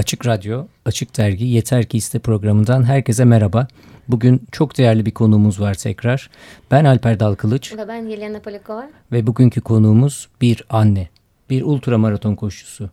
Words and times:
Açık 0.00 0.26
Radyo, 0.26 0.66
Açık 0.84 1.16
Dergi, 1.16 1.44
Yeter 1.44 1.84
Ki 1.84 1.96
İste 1.96 2.18
programından 2.18 2.82
herkese 2.82 3.24
merhaba. 3.24 3.68
Bugün 4.08 4.42
çok 4.52 4.78
değerli 4.78 5.06
bir 5.06 5.10
konuğumuz 5.10 5.60
var 5.60 5.74
tekrar. 5.74 6.30
Ben 6.70 6.84
Alper 6.84 7.20
Dalkılıç. 7.20 7.76
Ve 7.76 7.88
ben 7.88 8.06
Yelena 8.06 8.40
Polikova. 8.40 8.90
Ve 9.12 9.26
bugünkü 9.26 9.60
konuğumuz 9.60 10.28
bir 10.40 10.64
anne. 10.70 11.08
Bir 11.50 11.62
ultramaraton 11.62 12.34
koşucusu. 12.34 12.90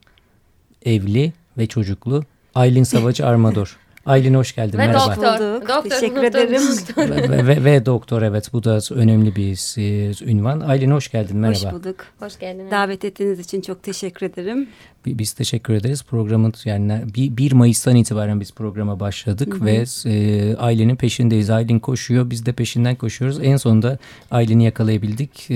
Evli 0.85 1.33
ve 1.57 1.67
çocuklu 1.67 2.23
Aylin 2.55 2.83
Savacı 2.83 3.27
Armador. 3.27 3.77
Aylin 4.05 4.33
hoş 4.33 4.55
geldin. 4.55 4.77
Ve 4.77 4.87
Merhaba. 4.87 5.15
doktor. 5.15 5.61
doktor. 5.61 5.89
Teşekkür 5.89 6.23
ederim. 6.23 6.61
ve, 6.97 7.29
ve, 7.29 7.47
ve, 7.47 7.63
ve 7.63 7.85
doktor 7.85 8.21
evet 8.21 8.53
bu 8.53 8.63
da 8.63 8.79
önemli 8.91 9.35
bir 9.35 9.77
e, 9.77 10.13
ünvan. 10.31 10.59
Aylin 10.59 10.91
hoş 10.91 11.11
geldin. 11.11 11.37
Merhaba. 11.37 11.67
Hoş 11.67 11.73
bulduk. 11.73 12.05
Hoş 12.19 12.39
geldin. 12.39 12.71
Davet 12.71 13.05
ettiğiniz 13.05 13.39
için 13.39 13.61
çok 13.61 13.83
teşekkür 13.83 14.25
ederim. 14.25 14.69
Biz 15.15 15.33
teşekkür 15.33 15.73
ederiz. 15.73 16.03
Programın 16.03 16.53
yani 16.65 17.01
1 17.15 17.51
Mayıs'tan 17.51 17.95
itibaren 17.95 18.39
biz 18.39 18.51
programa 18.51 18.99
başladık 18.99 19.53
hı 19.53 19.59
hı. 19.59 19.65
ve 19.65 19.83
e, 20.05 20.55
ailenin 20.55 20.95
peşindeyiz. 20.95 21.49
Aylin 21.49 21.79
koşuyor, 21.79 22.29
biz 22.29 22.45
de 22.45 22.51
peşinden 22.51 22.95
koşuyoruz. 22.95 23.39
En 23.43 23.57
sonunda 23.57 23.97
Aylin'i 24.31 24.63
yakalayabildik. 24.63 25.51
E, 25.51 25.55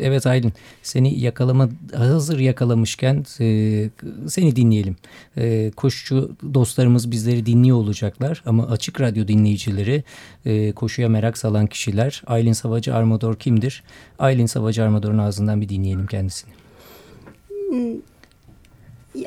evet 0.00 0.26
Aylin, 0.26 0.52
seni 0.82 1.20
yakalama 1.20 1.68
hazır 1.96 2.38
yakalamışken 2.38 3.24
e, 3.40 3.88
seni 4.28 4.56
dinleyelim. 4.56 4.96
E, 5.36 5.70
koşucu 5.76 6.36
dostlarımız 6.54 7.10
bizleri 7.10 7.46
dinliyor 7.46 7.76
olacaklar 7.76 8.42
ama 8.46 8.66
Açık 8.66 9.00
Radyo 9.00 9.28
dinleyicileri, 9.28 10.04
e, 10.46 10.72
koşuya 10.72 11.08
merak 11.08 11.38
salan 11.38 11.66
kişiler. 11.66 12.22
Aylin 12.26 12.52
Savacı 12.52 12.94
Armador 12.94 13.36
kimdir? 13.36 13.82
Aylin 14.18 14.46
Savacı 14.46 14.84
Armador'un 14.84 15.18
ağzından 15.18 15.60
bir 15.60 15.68
dinleyelim 15.68 16.06
kendisini. 16.06 16.52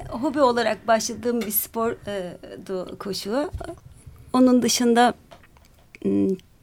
Hobi 0.09 0.41
olarak 0.41 0.88
başladığım 0.88 1.41
bir 1.41 1.52
spor 1.52 1.91
e, 1.91 2.38
koşu. 2.99 3.52
Onun 4.34 4.61
dışında 4.61 5.13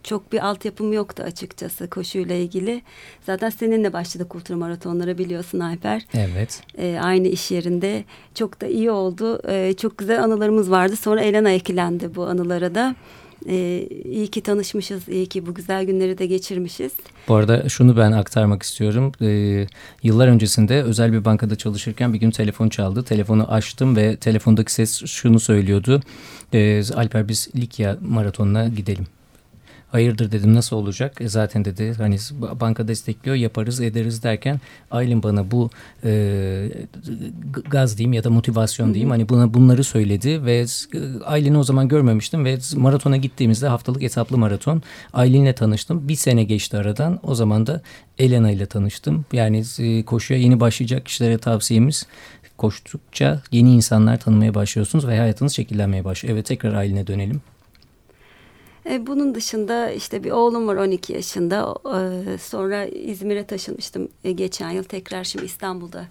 çok 0.02 0.32
bir 0.32 0.46
altyapım 0.46 0.92
yoktu 0.92 1.22
açıkçası 1.22 1.90
koşuyla 1.90 2.34
ilgili. 2.34 2.82
Zaten 3.26 3.50
seninle 3.50 3.92
başladık 3.92 4.34
ultra 4.34 4.56
maratonlara 4.56 5.18
biliyorsun 5.18 5.60
Alper. 5.60 6.06
Evet. 6.14 6.62
E, 6.78 6.98
aynı 7.02 7.28
iş 7.28 7.50
yerinde. 7.50 8.04
Çok 8.34 8.60
da 8.60 8.66
iyi 8.66 8.90
oldu. 8.90 9.40
E, 9.48 9.72
çok 9.72 9.98
güzel 9.98 10.22
anılarımız 10.22 10.70
vardı. 10.70 10.96
Sonra 10.96 11.20
Elena 11.20 11.50
eklendi 11.50 12.14
bu 12.14 12.26
anılara 12.26 12.74
da. 12.74 12.94
Ee, 13.48 13.88
iyi 14.04 14.26
ki 14.26 14.40
tanışmışız, 14.40 15.08
iyi 15.08 15.26
ki 15.26 15.46
bu 15.46 15.54
güzel 15.54 15.84
günleri 15.84 16.18
de 16.18 16.26
geçirmişiz. 16.26 16.92
Bu 17.28 17.34
arada 17.34 17.68
şunu 17.68 17.96
ben 17.96 18.12
aktarmak 18.12 18.62
istiyorum. 18.62 19.12
Ee, 19.22 19.66
yıllar 20.02 20.28
öncesinde 20.28 20.82
özel 20.82 21.12
bir 21.12 21.24
bankada 21.24 21.56
çalışırken 21.56 22.12
bir 22.12 22.18
gün 22.18 22.30
telefon 22.30 22.68
çaldı. 22.68 23.02
Telefonu 23.02 23.52
açtım 23.52 23.96
ve 23.96 24.16
telefondaki 24.16 24.72
ses 24.72 25.06
şunu 25.06 25.40
söylüyordu. 25.40 26.00
Ee, 26.54 26.82
Alper 26.94 27.28
biz 27.28 27.48
Likya 27.56 27.96
maratonuna 28.00 28.68
gidelim. 28.68 29.06
Hayırdır 29.92 30.32
dedim 30.32 30.54
nasıl 30.54 30.76
olacak? 30.76 31.20
E 31.20 31.28
zaten 31.28 31.64
dedi 31.64 31.94
hani 31.98 32.16
banka 32.60 32.88
destekliyor 32.88 33.36
yaparız 33.36 33.80
ederiz 33.80 34.22
derken 34.22 34.60
Aylin 34.90 35.22
bana 35.22 35.50
bu 35.50 35.70
e, 36.04 36.68
gaz 37.70 37.98
diyeyim 37.98 38.12
ya 38.12 38.24
da 38.24 38.30
motivasyon 38.30 38.94
diyeyim 38.94 39.10
hani 39.10 39.28
buna 39.28 39.54
bunları 39.54 39.84
söyledi 39.84 40.44
ve 40.44 40.66
Aylin'i 41.24 41.58
o 41.58 41.62
zaman 41.62 41.88
görmemiştim 41.88 42.44
ve 42.44 42.58
maratona 42.76 43.16
gittiğimizde 43.16 43.68
haftalık 43.68 44.02
etaplı 44.02 44.38
maraton 44.38 44.82
Aylin'le 45.12 45.52
tanıştım. 45.52 46.08
Bir 46.08 46.14
sene 46.14 46.44
geçti 46.44 46.76
aradan 46.76 47.20
o 47.22 47.34
zaman 47.34 47.66
da 47.66 47.82
Elena 48.18 48.50
ile 48.50 48.66
tanıştım. 48.66 49.24
Yani 49.32 49.64
e, 49.78 50.04
koşuya 50.04 50.40
yeni 50.40 50.60
başlayacak 50.60 51.06
kişilere 51.06 51.38
tavsiyemiz 51.38 52.06
koştukça 52.56 53.42
yeni 53.50 53.74
insanlar 53.74 54.20
tanımaya 54.20 54.54
başlıyorsunuz 54.54 55.06
ve 55.06 55.18
hayatınız 55.18 55.52
şekillenmeye 55.52 56.04
başlıyor. 56.04 56.34
Evet 56.34 56.46
tekrar 56.46 56.74
Aylin'e 56.74 57.06
dönelim. 57.06 57.40
E, 58.90 59.06
bunun 59.06 59.34
dışında 59.34 59.90
işte 59.90 60.24
bir 60.24 60.30
oğlum 60.30 60.68
var 60.68 60.76
12 60.76 61.12
yaşında. 61.12 61.74
E, 61.84 62.38
sonra 62.38 62.84
İzmir'e 62.84 63.44
taşınmıştım 63.44 64.08
e, 64.24 64.32
geçen 64.32 64.70
yıl. 64.70 64.84
Tekrar 64.84 65.24
şimdi 65.24 65.44
İstanbul'da 65.44 66.04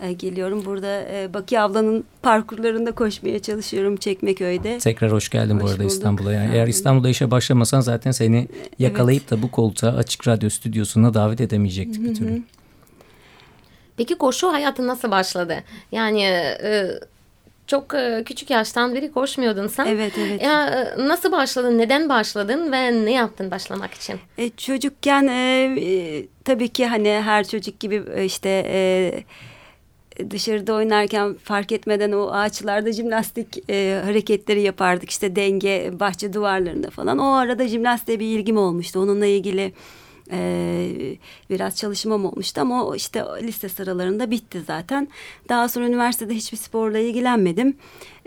e, 0.00 0.12
geliyorum. 0.12 0.64
Burada 0.64 1.02
e, 1.12 1.34
Baki 1.34 1.60
ablanın 1.60 2.04
parkurlarında 2.22 2.92
koşmaya 2.92 3.38
çalışıyorum 3.38 3.96
Çekmeköy'de. 3.96 4.78
Tekrar 4.78 5.12
hoş 5.12 5.28
geldin 5.28 5.54
hoş 5.54 5.62
bu 5.62 5.68
arada 5.68 5.84
İstanbul'a. 5.84 6.32
Yani 6.32 6.54
eğer 6.54 6.66
İstanbul'da 6.66 7.08
işe 7.08 7.30
başlamasan 7.30 7.80
zaten 7.80 8.10
seni 8.10 8.48
yakalayıp 8.78 9.22
evet. 9.22 9.30
da 9.30 9.42
bu 9.42 9.50
koltuğa 9.50 9.90
açık 9.90 10.28
radyo 10.28 10.50
stüdyosuna 10.50 11.14
davet 11.14 11.40
edemeyecektik 11.40 12.04
bir 12.04 12.14
türlü. 12.14 12.42
Peki 13.96 14.18
koşu 14.18 14.52
hayatı 14.52 14.86
nasıl 14.86 15.10
başladı? 15.10 15.64
Yani 15.92 16.22
e, 16.22 16.90
çok 17.68 17.94
e, 17.94 18.22
küçük 18.26 18.50
yaştan 18.50 18.94
beri 18.94 19.12
koşmuyordun 19.12 19.66
sen. 19.66 19.86
Evet 19.86 20.12
evet. 20.18 20.42
Ya, 20.42 20.66
e, 20.66 21.08
nasıl 21.08 21.32
başladın, 21.32 21.78
neden 21.78 22.08
başladın 22.08 22.72
ve 22.72 23.04
ne 23.04 23.12
yaptın 23.12 23.50
başlamak 23.50 23.94
için? 23.94 24.16
E, 24.38 24.50
çocukken 24.50 25.26
e, 25.26 25.62
e, 25.80 26.26
tabii 26.44 26.68
ki 26.68 26.86
hani 26.86 27.08
her 27.08 27.48
çocuk 27.48 27.80
gibi 27.80 28.02
işte... 28.24 28.62
E, 28.66 29.12
dışarıda 30.30 30.74
oynarken 30.74 31.34
fark 31.34 31.72
etmeden 31.72 32.12
o 32.12 32.30
ağaçlarda 32.32 32.92
jimnastik 32.92 33.70
e, 33.70 34.00
hareketleri 34.04 34.62
yapardık. 34.62 35.10
İşte 35.10 35.36
denge, 35.36 35.90
bahçe 36.00 36.32
duvarlarında 36.32 36.90
falan. 36.90 37.18
O 37.18 37.32
arada 37.32 37.68
jimnastiğe 37.68 38.20
bir 38.20 38.38
ilgim 38.38 38.56
olmuştu. 38.56 39.00
Onunla 39.00 39.26
ilgili 39.26 39.72
e, 40.32 41.16
biraz 41.50 41.76
çalışmam 41.76 42.24
olmuştu 42.24 42.60
ama 42.60 42.84
o 42.84 42.94
işte 42.94 43.24
liste 43.42 43.68
sıralarında 43.68 44.30
bitti 44.30 44.62
zaten. 44.66 45.08
Daha 45.48 45.68
sonra 45.68 45.86
üniversitede 45.86 46.34
hiçbir 46.34 46.58
sporla 46.58 46.98
ilgilenmedim. 46.98 47.76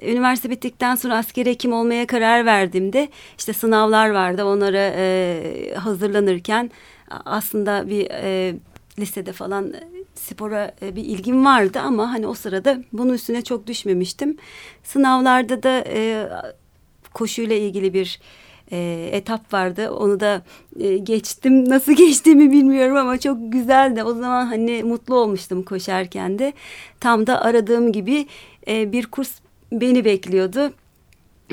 Üniversite 0.02 0.50
bittikten 0.50 0.96
sonra 0.96 1.18
askeri 1.18 1.50
hekim 1.50 1.74
olmaya 1.74 2.08
karar 2.08 2.46
verdiğimde 2.46 3.10
işte 3.38 3.54
sınavlar 3.54 4.10
vardı. 4.10 4.46
Onlara 4.46 4.94
e, 4.96 5.74
hazırlanırken 5.76 6.72
aslında 7.26 7.90
bir 7.90 8.08
e, 8.12 8.56
lisede 9.00 9.34
falan 9.34 9.74
spora 10.16 10.76
e, 10.82 10.96
bir 10.96 11.04
ilgim 11.04 11.46
vardı 11.46 11.80
ama 11.80 12.12
hani 12.12 12.28
o 12.28 12.34
sırada 12.34 12.84
bunun 12.94 13.14
üstüne 13.14 13.42
çok 13.42 13.68
düşmemiştim. 13.68 14.38
Sınavlarda 14.84 15.64
da 15.64 15.84
e, 15.88 16.28
koşuyla 17.14 17.56
ilgili 17.56 17.94
bir 17.94 18.20
e, 18.72 19.10
etap 19.12 19.54
vardı. 19.54 19.92
Onu 19.92 20.20
da 20.20 20.42
e, 20.80 20.98
geçtim. 20.98 21.70
Nasıl 21.70 21.92
geçtiğimi 21.96 22.52
bilmiyorum 22.52 22.98
ama 22.98 23.20
çok 23.20 23.38
güzeldi. 23.52 24.04
O 24.04 24.14
zaman 24.14 24.46
hani 24.46 24.84
mutlu 24.84 25.16
olmuştum 25.16 25.64
koşarken 25.64 26.40
de. 26.40 26.54
Tam 27.00 27.28
da 27.28 27.42
aradığım 27.42 27.92
gibi 27.92 28.28
e, 28.68 28.92
bir 28.92 29.06
kurs 29.06 29.32
beni 29.72 30.06
bekliyordu 30.06 30.72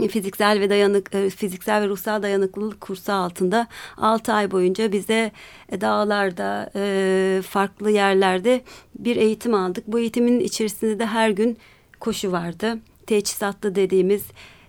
fiziksel 0.07 0.61
ve 0.61 0.71
dayanık 0.71 1.15
e, 1.15 1.31
fiziksel 1.31 1.83
ve 1.83 1.89
ruhsal 1.89 2.23
dayanıklılık 2.23 2.81
kursu 2.81 3.13
altında 3.13 3.67
6 3.97 4.33
ay 4.33 4.51
boyunca 4.51 4.93
bize 4.93 5.33
e, 5.73 5.81
dağlarda 5.81 6.71
e, 6.77 7.43
farklı 7.49 7.91
yerlerde 7.91 8.61
bir 8.99 9.17
eğitim 9.17 9.55
aldık. 9.55 9.85
Bu 9.87 9.99
eğitimin 9.99 10.41
içerisinde 10.41 10.99
de 10.99 11.07
her 11.07 11.31
gün 11.31 11.59
koşu 12.01 12.33
vardı. 12.33 12.79
Teçhizatlı 13.07 13.75
dediğimiz 13.75 14.25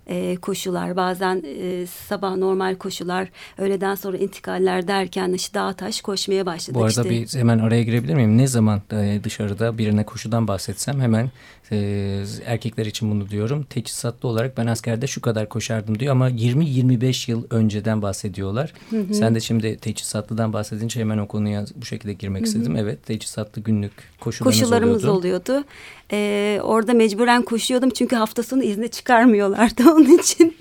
e, 0.10 0.36
koşular, 0.36 0.96
bazen 0.96 1.44
e, 1.46 1.86
sabah 1.88 2.36
normal 2.36 2.76
koşular, 2.76 3.30
öğleden 3.58 3.96
sonra 3.96 4.18
intikaller 4.18 4.88
derken 4.88 5.34
işte 5.34 5.54
dağ 5.54 5.74
taş 5.74 6.02
koşmaya 6.02 6.46
başladık. 6.46 6.76
Bu 6.76 6.84
arada 6.84 7.10
işte. 7.10 7.10
bir 7.10 7.40
hemen 7.40 7.60
araya 7.60 7.84
girebilir 7.84 8.14
miyim? 8.14 8.38
Ne 8.38 8.48
zaman 8.48 8.82
e, 8.92 9.20
dışarıda 9.24 9.78
birine 9.78 10.04
koşudan 10.04 10.48
bahsetsem 10.48 11.02
hemen 11.02 11.32
e, 11.72 12.24
erkekler 12.46 12.86
için 12.86 13.12
bunu 13.12 13.30
diyorum. 13.30 13.64
Teçhizatlı 13.64 14.30
olarak 14.30 14.58
ben 14.58 14.68
askerde 14.68 15.08
şu 15.08 15.22
kadar 15.22 15.50
koşardım 15.50 16.00
diyor 16.00 16.12
ama 16.12 16.30
20-25 16.30 17.32
yıl 17.32 17.44
önceden 17.50 18.02
bahsediyorlar. 18.02 18.74
Hı 18.90 19.00
hı. 19.00 19.14
Sen 19.14 19.36
de 19.36 19.40
şimdi 19.40 19.78
teçhizatlıdan 19.78 20.54
bahsedince 20.54 21.00
hemen 21.00 21.18
o 21.18 21.28
konuya 21.28 21.66
bu 21.76 21.86
şekilde 21.86 22.14
girmek 22.14 22.42
hı 22.42 22.46
hı. 22.46 22.48
istedim. 22.48 22.76
Evet 22.76 23.06
teçhizatlı 23.06 23.62
günlük 23.62 23.92
koşularımız, 24.20 24.60
koşularımız 24.60 25.06
oluyordu. 25.06 25.48
oluyordu. 25.48 25.68
Ee, 26.12 26.60
orada 26.64 26.94
mecburen 26.94 27.42
koşuyordum 27.42 27.90
çünkü 27.90 28.16
hafta 28.16 28.44
sonu 28.44 28.64
izne 28.64 28.88
çıkarmıyorlardı 28.88 29.84
onun 29.92 30.18
için. 30.18 30.56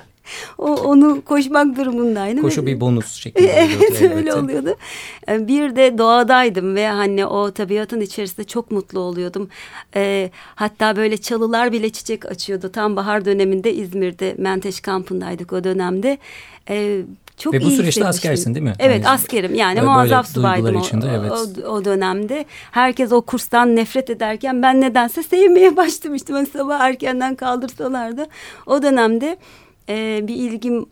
O, 0.59 0.75
onu 0.75 1.23
koşmak 1.25 1.77
durumundaydım. 1.77 2.43
Koşu 2.43 2.67
bir 2.67 2.81
bonus 2.81 3.13
şeklinde 3.13 3.49
evet, 3.53 4.13
öyle 4.17 4.35
oluyordu. 4.35 4.77
Ee, 5.29 5.49
bir 5.49 5.77
de 5.77 5.99
doğadaydım 5.99 6.75
ve 6.75 6.89
hani 6.89 7.27
o 7.27 7.51
tabiatın 7.51 8.01
içerisinde 8.01 8.47
çok 8.47 8.71
mutlu 8.71 9.01
oluyordum. 9.01 9.49
Ee, 9.95 10.31
hatta 10.55 10.97
böyle 10.97 11.17
çalılar 11.17 11.73
bile 11.73 11.91
çiçek 11.91 12.27
açıyordu. 12.27 12.73
Tam 12.73 12.97
bahar 12.97 13.25
döneminde 13.25 13.75
İzmir'de 13.75 14.35
Menteş 14.39 14.81
kampındaydık 14.81 15.53
o 15.53 15.65
dönemde. 15.65 16.19
Ee, 16.71 17.03
çok 17.39 17.55
Ve 17.55 17.61
bu 17.61 17.71
süreçte 17.71 18.07
askersin 18.07 18.55
değil 18.55 18.65
mi? 18.65 18.73
Evet 18.79 19.05
yani, 19.05 19.09
askerim 19.09 19.55
yani 19.55 19.81
muazzaf 19.81 20.29
subaydım 20.29 20.77
o, 20.77 20.81
içinde, 20.81 21.07
evet. 21.21 21.33
o, 21.33 21.69
o 21.69 21.85
dönemde. 21.85 22.45
Herkes 22.71 23.13
o 23.13 23.23
kurstan 23.23 23.77
nefret 23.77 24.11
ederken 24.11 24.63
ben 24.63 24.81
nedense 24.81 25.23
sevmeye 25.23 25.77
başlamıştım. 25.77 26.37
Hani 26.37 26.47
sabah 26.47 26.81
erkenden 26.81 27.35
kaldırsalardı. 27.35 28.27
O 28.67 28.83
dönemde 28.83 29.37
e, 29.89 30.21
bir 30.29 30.35
ilgim 30.35 30.87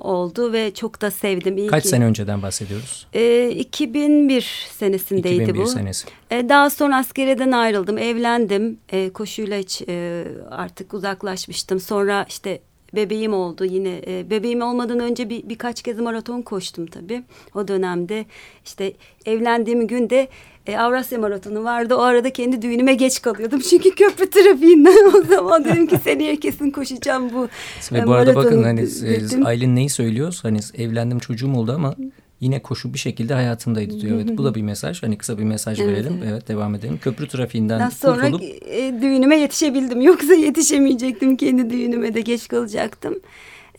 oldu 0.00 0.52
ve 0.52 0.74
çok 0.74 1.00
da 1.00 1.10
sevdim. 1.10 1.56
İyi 1.56 1.66
Kaç 1.66 1.82
ki. 1.82 1.88
sene 1.88 2.04
önceden 2.04 2.42
bahsediyoruz? 2.42 3.06
E, 3.12 3.48
2001 3.50 4.68
senesindeydi 4.78 5.42
2001 5.42 5.58
bu. 5.58 5.66
senesi. 5.66 6.08
E, 6.30 6.48
daha 6.48 6.70
sonra 6.70 6.96
askeriyeden 6.96 7.52
ayrıldım, 7.52 7.98
evlendim. 7.98 8.78
E, 8.88 9.10
koşuyla 9.10 9.58
hiç 9.58 9.82
e, 9.88 10.24
artık 10.50 10.94
uzaklaşmıştım. 10.94 11.80
Sonra 11.80 12.26
işte 12.28 12.60
bebeğim 12.94 13.34
oldu 13.34 13.64
yine. 13.64 14.02
E, 14.06 14.30
bebeğim 14.30 14.62
olmadan 14.62 15.00
önce 15.00 15.30
bir 15.30 15.48
birkaç 15.48 15.82
kez 15.82 15.98
maraton 15.98 16.42
koştum 16.42 16.86
tabii. 16.86 17.22
O 17.54 17.68
dönemde 17.68 18.24
işte 18.64 18.92
evlendiğim 19.26 19.86
günde 19.86 20.28
e, 20.66 20.76
Avrasya 20.76 21.18
Maratonu 21.18 21.64
vardı. 21.64 21.94
O 21.94 22.00
arada 22.00 22.32
kendi 22.32 22.62
düğünüme 22.62 22.94
geç 22.94 23.22
kalıyordum. 23.22 23.60
Çünkü 23.70 23.90
köprü 23.90 24.30
trafiğinden 24.30 25.12
o 25.14 25.22
zaman 25.22 25.64
dedim 25.64 25.86
ki 25.86 25.98
seneye 26.04 26.36
kesin 26.36 26.70
koşacağım 26.70 27.30
bu 27.34 27.48
Ve 27.92 28.06
bu 28.06 28.12
arada 28.12 28.34
bakın 28.34 28.62
hani 28.62 28.80
e, 28.80 29.44
Aylin 29.44 29.76
neyi 29.76 29.88
söylüyor? 29.88 30.38
Hani 30.42 30.58
evlendim 30.74 31.18
çocuğum 31.18 31.54
oldu 31.54 31.72
ama 31.72 31.94
yine 32.40 32.62
koşu 32.62 32.94
bir 32.94 32.98
şekilde 32.98 33.34
hayatımdaydı 33.34 34.00
diyor. 34.00 34.16
Evet 34.16 34.38
bu 34.38 34.44
da 34.44 34.54
bir 34.54 34.62
mesaj. 34.62 35.02
Hani 35.02 35.18
kısa 35.18 35.38
bir 35.38 35.44
mesaj 35.44 35.80
Evet, 35.80 35.90
verelim. 35.90 36.22
Evet. 36.26 36.48
devam 36.48 36.74
edelim. 36.74 36.98
Köprü 36.98 37.28
trafiğinden 37.28 37.80
Daha 37.80 37.90
sonra 37.90 38.30
kurtulup 38.30 38.42
e, 38.66 39.02
düğünüme 39.02 39.36
yetişebildim. 39.36 40.00
Yoksa 40.10 40.34
yetişemeyecektim. 40.34 41.36
Kendi 41.36 41.70
düğünüme 41.70 42.14
de 42.14 42.20
geç 42.20 42.48
kalacaktım. 42.48 43.20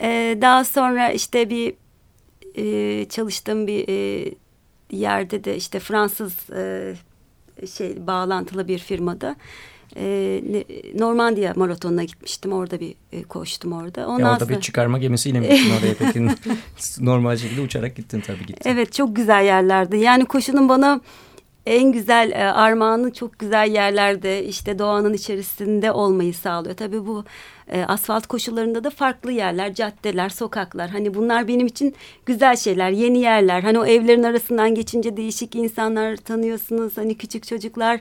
E, 0.02 0.38
daha 0.42 0.64
sonra 0.64 1.12
işte 1.12 1.50
bir 1.50 1.74
e, 2.56 3.06
çalıştığım 3.10 3.68
bir 3.68 3.86
e, 3.90 4.32
yerde 4.92 5.44
de 5.44 5.58
işte 5.58 5.80
Fransız 5.80 6.50
e, 6.50 6.94
şey 7.76 8.08
bağlantılı 8.08 8.68
bir 8.68 8.80
firmada 8.80 9.36
e, 9.98 10.42
Normandiya 11.00 11.54
maratonuna 11.56 12.04
gitmiştim. 12.04 12.54
Orada 12.54 12.80
bir 12.80 12.96
e, 13.12 13.24
koştum 13.24 13.74
orada. 13.74 14.08
Ondan 14.08 14.26
ya 14.26 14.32
orada 14.34 14.46
sonra- 14.46 14.58
bir 14.58 14.62
çıkarma 14.62 14.98
gemisiyle 14.98 15.40
mi 15.40 15.48
gittin 15.50 15.72
oraya 15.82 15.94
peki? 15.94 16.28
Normal 17.06 17.38
şekilde 17.38 17.62
uçarak 17.62 17.96
gittin 17.96 18.22
tabii 18.22 18.46
gittin. 18.46 18.70
Evet 18.70 18.94
çok 18.94 19.16
güzel 19.16 19.46
yerlerde. 19.46 19.98
Yani 19.98 20.26
koşunun 20.26 20.70
bana 20.70 21.02
en 21.66 21.92
güzel 21.92 22.32
e, 22.32 22.52
armağanı 22.52 23.14
çok 23.14 23.40
güzel 23.40 23.72
yerlerde 23.72 24.46
işte 24.46 24.80
doğanın 24.80 25.14
içerisinde 25.14 25.92
olmayı 25.92 26.34
sağlıyor. 26.34 26.76
Tabii 26.76 27.06
bu 27.06 27.24
e, 27.72 27.84
asfalt 27.84 28.28
koşularında 28.28 28.84
da 28.84 28.90
farklı 28.90 29.32
yerler, 29.32 29.74
caddeler, 29.74 30.30
sokaklar. 30.30 30.90
Hani 30.90 31.14
bunlar 31.14 31.48
benim 31.48 31.68
için 31.68 31.96
güzel 32.26 32.56
şeyler, 32.56 32.90
yeni 32.92 33.20
yerler. 33.20 33.62
Hani 33.62 33.80
o 33.80 33.86
evlerin 33.86 34.24
arasından 34.24 34.76
geçince 34.76 35.18
değişik 35.18 35.56
insanlar 35.56 36.18
tanıyorsunuz. 36.18 36.98
Hani 36.98 37.18
küçük 37.18 37.48
çocuklar. 37.48 38.00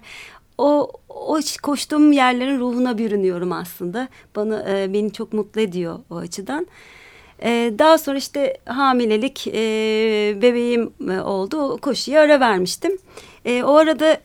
O, 0.60 0.90
o 1.08 1.38
koştuğum 1.62 2.12
yerlerin 2.12 2.60
ruhuna 2.60 2.98
bürünüyorum 2.98 3.52
aslında. 3.52 4.08
Bana 4.36 4.64
e, 4.70 4.92
beni 4.92 5.12
çok 5.12 5.32
mutlu 5.32 5.60
ediyor 5.60 5.98
o 6.10 6.16
açıdan. 6.16 6.66
Ee, 7.42 7.72
daha 7.78 7.98
sonra 7.98 8.18
işte 8.18 8.56
hamilelik 8.64 9.46
e, 9.46 9.52
bebeğim 10.42 10.92
e, 11.10 11.20
oldu. 11.20 11.62
O 11.62 11.76
koşuya 11.76 12.22
ara 12.22 12.40
vermiştim. 12.40 12.98
E, 13.44 13.62
o 13.62 13.74
arada 13.74 14.20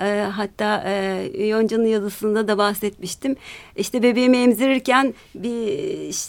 e, 0.00 0.26
hatta 0.32 0.82
e, 0.86 1.46
Yonca'nın 1.46 1.86
yazısında 1.86 2.48
da 2.48 2.58
bahsetmiştim. 2.58 3.36
İşte 3.76 4.02
bebeğimi 4.02 4.36
emzirirken 4.36 5.14
bir 5.34 5.60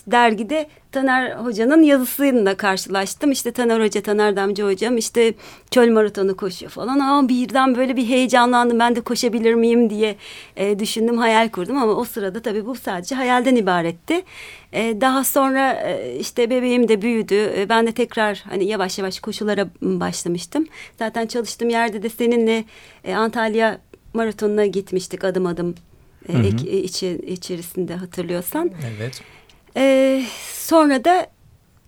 dergide 0.07 0.69
Taner 0.91 1.31
Hoca'nın 1.31 1.83
yazısıyla 1.83 2.57
karşılaştım. 2.57 3.31
İşte 3.31 3.51
Taner 3.51 3.79
Hoca, 3.85 4.01
Taner 4.01 4.35
Damcı 4.35 4.63
Hocam 4.63 4.97
işte 4.97 5.33
çöl 5.71 5.91
maratonu 5.91 6.37
koşuyor 6.37 6.71
falan. 6.71 6.99
Ama 6.99 7.29
birden 7.29 7.75
böyle 7.75 7.95
bir 7.97 8.05
heyecanlandım. 8.07 8.79
Ben 8.79 8.95
de 8.95 9.01
koşabilir 9.01 9.53
miyim 9.53 9.89
diye 9.89 10.15
e, 10.55 10.79
düşündüm, 10.79 11.17
hayal 11.17 11.49
kurdum. 11.49 11.77
Ama 11.77 11.91
o 11.93 12.03
sırada 12.05 12.41
tabii 12.41 12.65
bu 12.65 12.75
sadece 12.75 13.15
hayalden 13.15 13.55
ibaretti. 13.55 14.21
E, 14.73 15.01
daha 15.01 15.23
sonra 15.23 15.71
e, 15.73 16.15
işte 16.19 16.49
bebeğim 16.49 16.87
de 16.87 17.01
büyüdü. 17.01 17.51
E, 17.57 17.69
ben 17.69 17.87
de 17.87 17.91
tekrar 17.91 18.43
hani 18.49 18.65
yavaş 18.65 18.99
yavaş 18.99 19.19
koşulara 19.19 19.67
başlamıştım. 19.81 20.67
Zaten 20.99 21.27
çalıştığım 21.27 21.69
yerde 21.69 22.03
de 22.03 22.09
seninle 22.09 22.63
e, 23.03 23.15
Antalya 23.15 23.77
maratonuna 24.13 24.65
gitmiştik 24.65 25.23
adım 25.23 25.45
adım. 25.45 25.75
E, 26.29 26.33
Hı 26.33 26.37
hı. 26.37 26.41
ek- 26.47 26.69
e, 26.69 26.77
içi, 26.77 27.21
içerisinde 27.27 27.95
hatırlıyorsan. 27.95 28.71
Evet. 28.97 29.21
Ee, 29.77 30.23
sonra 30.53 31.05
da 31.05 31.27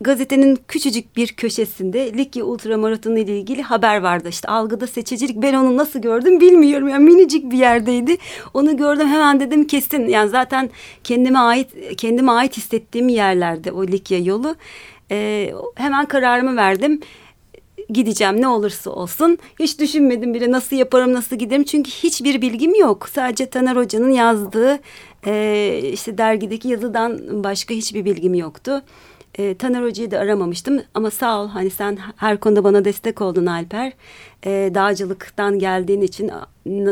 gazetenin 0.02 0.60
küçücük 0.68 1.16
bir 1.16 1.28
köşesinde 1.28 2.14
Likya 2.14 2.46
Ultramaratonu 2.46 3.20
ile 3.20 3.38
ilgili 3.40 3.62
haber 3.62 4.02
vardı. 4.02 4.30
İşte 4.30 4.48
algıda 4.48 4.88
seçicilik 4.88 5.42
ben 5.42 5.54
onu 5.54 5.78
nasıl 5.78 6.00
gördüm 6.00 6.40
bilmiyorum. 6.40 6.88
Yani 6.90 7.04
minicik 7.04 7.52
bir 7.52 7.58
yerdeydi. 7.58 8.18
Onu 8.54 8.78
gördüm 8.78 9.08
hemen 9.08 9.40
dedim 9.40 9.68
kesin. 9.68 10.08
Yani 10.08 10.30
zaten 10.30 10.70
kendime 11.04 11.40
ait 11.40 11.68
kendime 11.98 12.32
ait 12.32 12.58
hissettiğim 12.58 13.10
yerlerde 13.10 13.72
o 13.72 13.88
Likya 13.88 14.20
yolu. 14.20 14.56
Ee, 15.12 15.54
hemen 15.76 16.06
kararımı 16.06 16.56
verdim 16.56 17.02
gideceğim 17.94 18.42
ne 18.42 18.48
olursa 18.48 18.92
olsun. 18.92 19.38
Hiç 19.60 19.80
düşünmedim 19.80 20.34
bile 20.34 20.52
nasıl 20.52 20.76
yaparım 20.76 21.14
nasıl 21.14 21.36
giderim. 21.36 21.64
Çünkü 21.64 21.92
hiçbir 21.92 22.42
bilgim 22.42 22.76
yok. 22.76 23.10
Sadece 23.10 23.46
Taner 23.46 23.76
Hoca'nın 23.76 24.12
yazdığı 24.12 24.80
e, 25.26 25.82
işte 25.94 26.18
dergideki 26.18 26.68
yazıdan 26.68 27.44
başka 27.44 27.74
hiçbir 27.74 28.06
bilgim 28.06 28.34
yoktu. 28.34 28.82
E, 29.38 29.58
Taner 29.58 29.84
Hoca'yı 29.84 30.12
da 30.12 30.20
aramamıştım 30.20 30.82
ama 30.94 31.12
sağ 31.12 31.42
ol 31.42 31.48
hani 31.48 31.70
sen 31.70 31.98
her 32.16 32.40
konuda 32.40 32.64
bana 32.64 32.86
destek 32.86 33.22
oldun 33.22 33.46
Alper. 33.46 33.94
E, 34.46 34.72
dağcılıktan 34.74 35.60
geldiğin 35.60 36.02
için 36.02 36.32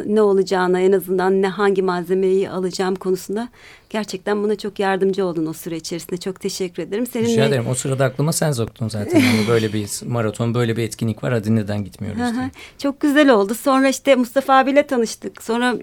ne 0.06 0.22
olacağına 0.22 0.80
en 0.80 0.92
azından 0.92 1.42
ne 1.42 1.48
hangi 1.48 1.82
malzemeyi 1.82 2.50
alacağım 2.50 2.96
konusunda 2.96 3.50
gerçekten 3.90 4.44
bana 4.44 4.56
çok 4.56 4.80
yardımcı 4.80 5.26
oldun 5.26 5.46
o 5.46 5.54
süre 5.54 5.78
içerisinde. 5.78 6.18
Çok 6.18 6.40
teşekkür 6.40 6.84
ederim. 6.84 7.08
Seninle 7.08 7.32
Rica 7.32 7.46
ederim. 7.46 7.68
O 7.68 7.76
sırada 7.76 8.06
aklıma 8.06 8.34
sen 8.34 8.52
soktun 8.52 8.90
zaten. 8.90 9.20
Yani 9.20 9.48
böyle 9.48 9.74
bir 9.74 9.90
maraton, 10.06 10.54
böyle 10.54 10.78
bir 10.78 10.84
etkinlik 10.84 11.24
var. 11.24 11.34
Hadi 11.34 11.56
neden 11.56 11.84
gitmiyoruz 11.84 12.20
diye. 12.34 12.52
Çok 12.78 13.00
güzel 13.00 13.30
oldu. 13.30 13.56
Sonra 13.56 13.90
işte 13.90 14.16
Mustafa 14.16 14.58
abiyle 14.58 14.88
tanıştık. 14.88 15.44
Sonra 15.44 15.76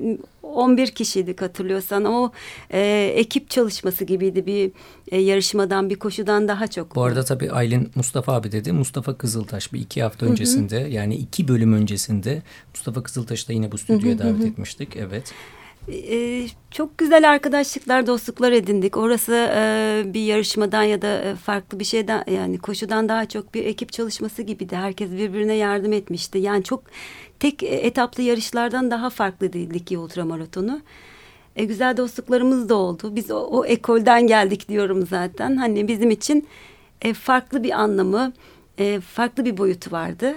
11 0.54 0.90
kişiydik 0.90 1.43
hatırlıyorsan. 1.43 2.04
O 2.04 2.32
e, 2.70 3.12
ekip 3.16 3.50
çalışması 3.50 4.04
gibiydi. 4.04 4.46
Bir 4.46 4.70
e, 5.12 5.20
yarışmadan, 5.20 5.90
bir 5.90 5.96
koşudan 5.96 6.48
daha 6.48 6.66
çok. 6.66 6.94
Bu 6.96 7.02
arada 7.02 7.25
tabii 7.25 7.50
Aylin 7.50 7.90
Mustafa 7.94 8.32
abi 8.32 8.52
dedi. 8.52 8.72
Mustafa 8.72 9.19
Kızıltaş 9.19 9.72
bir 9.72 9.81
iki 9.81 10.02
hafta 10.02 10.26
öncesinde 10.26 10.76
yani 10.76 11.14
iki 11.14 11.48
bölüm 11.48 11.72
öncesinde 11.72 12.43
Mustafa 12.75 13.02
Kızıltaş'ı 13.02 13.48
da 13.48 13.52
yine 13.52 13.72
bu 13.72 13.78
stüdyoya 13.78 14.19
davet 14.19 14.44
etmiştik. 14.44 14.96
Evet. 14.96 15.32
E, 15.88 16.46
çok 16.70 16.99
güzel 16.99 17.31
arkadaşlıklar, 17.31 18.06
dostluklar 18.06 18.52
edindik. 18.52 18.96
Orası 18.96 19.50
e, 19.54 20.02
bir 20.06 20.25
yarışmadan 20.25 20.82
ya 20.82 21.02
da 21.02 21.19
e, 21.22 21.34
farklı 21.34 21.81
bir 21.81 21.84
şeyden 21.84 22.25
yani 22.31 22.58
koşudan 22.58 23.08
daha 23.08 23.28
çok 23.28 23.54
bir 23.54 23.64
ekip 23.64 23.92
çalışması 23.92 24.42
gibiydi. 24.42 24.76
Herkes 24.76 25.10
birbirine 25.10 25.54
yardım 25.54 25.92
etmişti. 25.92 26.38
Yani 26.38 26.64
çok 26.64 26.82
tek 27.40 27.62
etaplı 27.62 28.22
yarışlardan 28.22 28.90
daha 28.90 29.10
farklıydı 29.10 29.58
Likya 29.58 30.00
Ultramaratonu. 30.00 30.80
E, 31.56 31.64
güzel 31.64 31.96
dostluklarımız 31.96 32.68
da 32.68 32.74
oldu. 32.74 33.16
Biz 33.16 33.30
o, 33.30 33.38
o 33.38 33.64
ekolden 33.64 34.26
geldik 34.26 34.68
diyorum 34.68 35.06
zaten. 35.06 35.56
Hani 35.56 35.88
bizim 35.88 36.10
için 36.10 36.49
e, 37.02 37.14
farklı 37.14 37.62
bir 37.62 37.70
anlamı, 37.70 38.32
e, 38.78 39.00
farklı 39.00 39.44
bir 39.44 39.56
boyutu 39.56 39.90
vardı. 39.90 40.34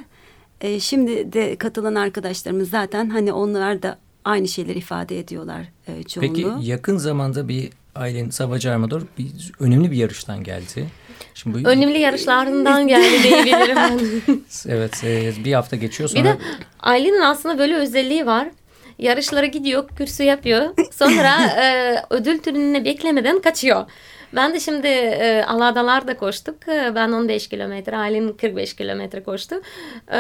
E, 0.62 0.80
şimdi 0.80 1.34
de 1.34 1.56
katılan 1.56 1.96
arkadaşlarımız 1.96 2.70
zaten 2.70 3.10
hani 3.10 3.34
onlar 3.34 3.84
da 3.84 3.98
aynı 4.26 4.48
şeyleri 4.48 4.78
ifade 4.78 5.20
ediyorlar 5.20 5.66
e, 5.88 6.04
çoğunluğu. 6.04 6.34
Peki 6.34 6.70
yakın 6.70 6.98
zamanda 6.98 7.48
bir 7.48 7.70
Aylin 7.96 8.30
Savacı 8.30 8.72
Armador 8.72 9.02
bir, 9.18 9.52
önemli 9.60 9.92
bir 9.92 9.98
yarıştan 9.98 10.44
geldi. 10.44 10.88
Şimdi 11.34 11.66
bu, 11.66 11.70
Önemli 11.70 12.00
yarışlarından 12.00 12.88
geldi 12.88 13.24
diyebilirim. 13.24 14.24
Evet 14.68 15.04
e, 15.04 15.34
bir 15.46 15.54
hafta 15.54 15.76
geçiyor 15.76 16.10
sonra 16.10 16.24
Bir 16.24 16.30
de 16.30 16.38
Aylin'in 16.80 17.22
aslında 17.22 17.60
böyle 17.60 17.76
özelliği 17.76 18.26
var. 18.26 18.48
Yarışlara 19.00 19.46
gidiyor, 19.46 19.88
kürsü 19.98 20.24
yapıyor. 20.24 20.70
Sonra 20.92 21.46
e, 21.62 21.96
ödül 22.10 22.40
törenini 22.40 22.86
beklemeden 22.86 23.42
kaçıyor. 23.42 23.86
Ben 24.36 24.54
de 24.54 24.60
şimdi 24.60 24.88
e, 24.88 25.44
Aladalar'da 25.48 26.18
koştuk. 26.18 26.56
E, 26.68 26.92
Ben 26.96 27.12
15 27.12 27.48
kilometre, 27.48 27.98
Aylin 27.98 28.34
45 28.34 28.74
kilometre 28.76 29.24
koştu. 29.24 29.56
E, 30.08 30.18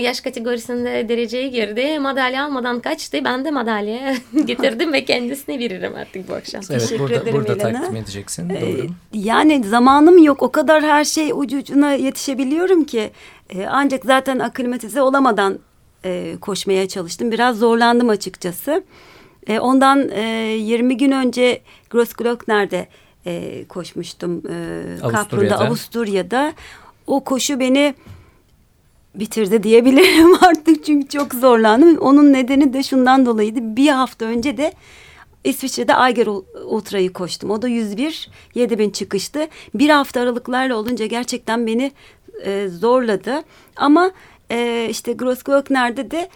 yaş 0.00 0.20
kategorisinde 0.20 1.08
dereceye 1.08 1.48
girdi. 1.48 1.98
Madalya 1.98 2.44
almadan 2.44 2.80
kaçtı. 2.80 3.24
Ben 3.24 3.44
de 3.44 3.50
madalya 3.50 4.14
getirdim 4.44 4.92
ve 4.92 5.04
kendisine 5.04 5.58
veririm 5.58 5.92
artık 5.96 6.28
bu 6.28 6.34
akşam. 6.34 6.60
evet 6.70 6.80
Teşekkür 6.80 7.02
burada 7.04 7.14
ederim 7.14 7.34
burada 7.34 7.52
Elena. 7.52 7.80
takdim 7.80 7.96
edeceksin. 7.96 8.50
Ee, 8.50 8.60
Doğru. 8.60 8.86
Yani 9.12 9.64
zamanım 9.64 10.22
yok. 10.24 10.42
O 10.42 10.52
kadar 10.52 10.82
her 10.82 11.04
şey 11.04 11.30
ucu 11.34 11.58
ucuna 11.58 11.92
yetişebiliyorum 11.92 12.84
ki. 12.84 13.10
Ee, 13.54 13.66
ancak 13.66 14.04
zaten 14.04 14.38
aklimatize 14.38 15.02
olamadan 15.02 15.58
e, 16.04 16.36
koşmaya 16.40 16.88
çalıştım. 16.88 17.32
Biraz 17.32 17.58
zorlandım 17.58 18.08
açıkçası. 18.08 18.82
E, 19.46 19.58
ondan 19.60 20.08
e, 20.10 20.22
20 20.58 20.96
gün 20.96 21.10
önce 21.12 21.60
Grossglockner'de 21.90 22.86
e, 23.26 23.64
koşmuştum. 23.68 24.42
E. 24.50 25.10
Kaprun'da, 25.10 25.58
Avusturya'da. 25.58 26.52
O 27.06 27.24
koşu 27.24 27.60
beni 27.60 27.94
bitirdi 29.14 29.62
diyebilirim 29.62 30.34
artık 30.44 30.84
çünkü 30.84 31.08
çok 31.08 31.34
zorlandım. 31.34 31.98
Onun 31.98 32.32
nedeni 32.32 32.72
de 32.72 32.82
şundan 32.82 33.26
dolayıydı. 33.26 33.58
Bir 33.62 33.88
hafta 33.88 34.24
önce 34.24 34.56
de 34.56 34.72
İsviçre'de 35.44 35.94
Ayger 35.94 36.26
Ultra'yı 36.64 37.12
koştum. 37.12 37.50
O 37.50 37.62
da 37.62 37.68
101 37.68 38.30
7000 38.54 38.90
çıkıştı. 38.90 39.46
Bir 39.74 39.88
hafta 39.88 40.20
aralıklarla 40.20 40.76
olunca 40.76 41.06
gerçekten 41.06 41.66
beni 41.66 41.92
e, 42.44 42.68
zorladı. 42.68 43.42
Ama 43.76 44.10
e, 44.50 44.86
işte 44.90 45.12
Grossglockner'de 45.12 46.10
de 46.10 46.28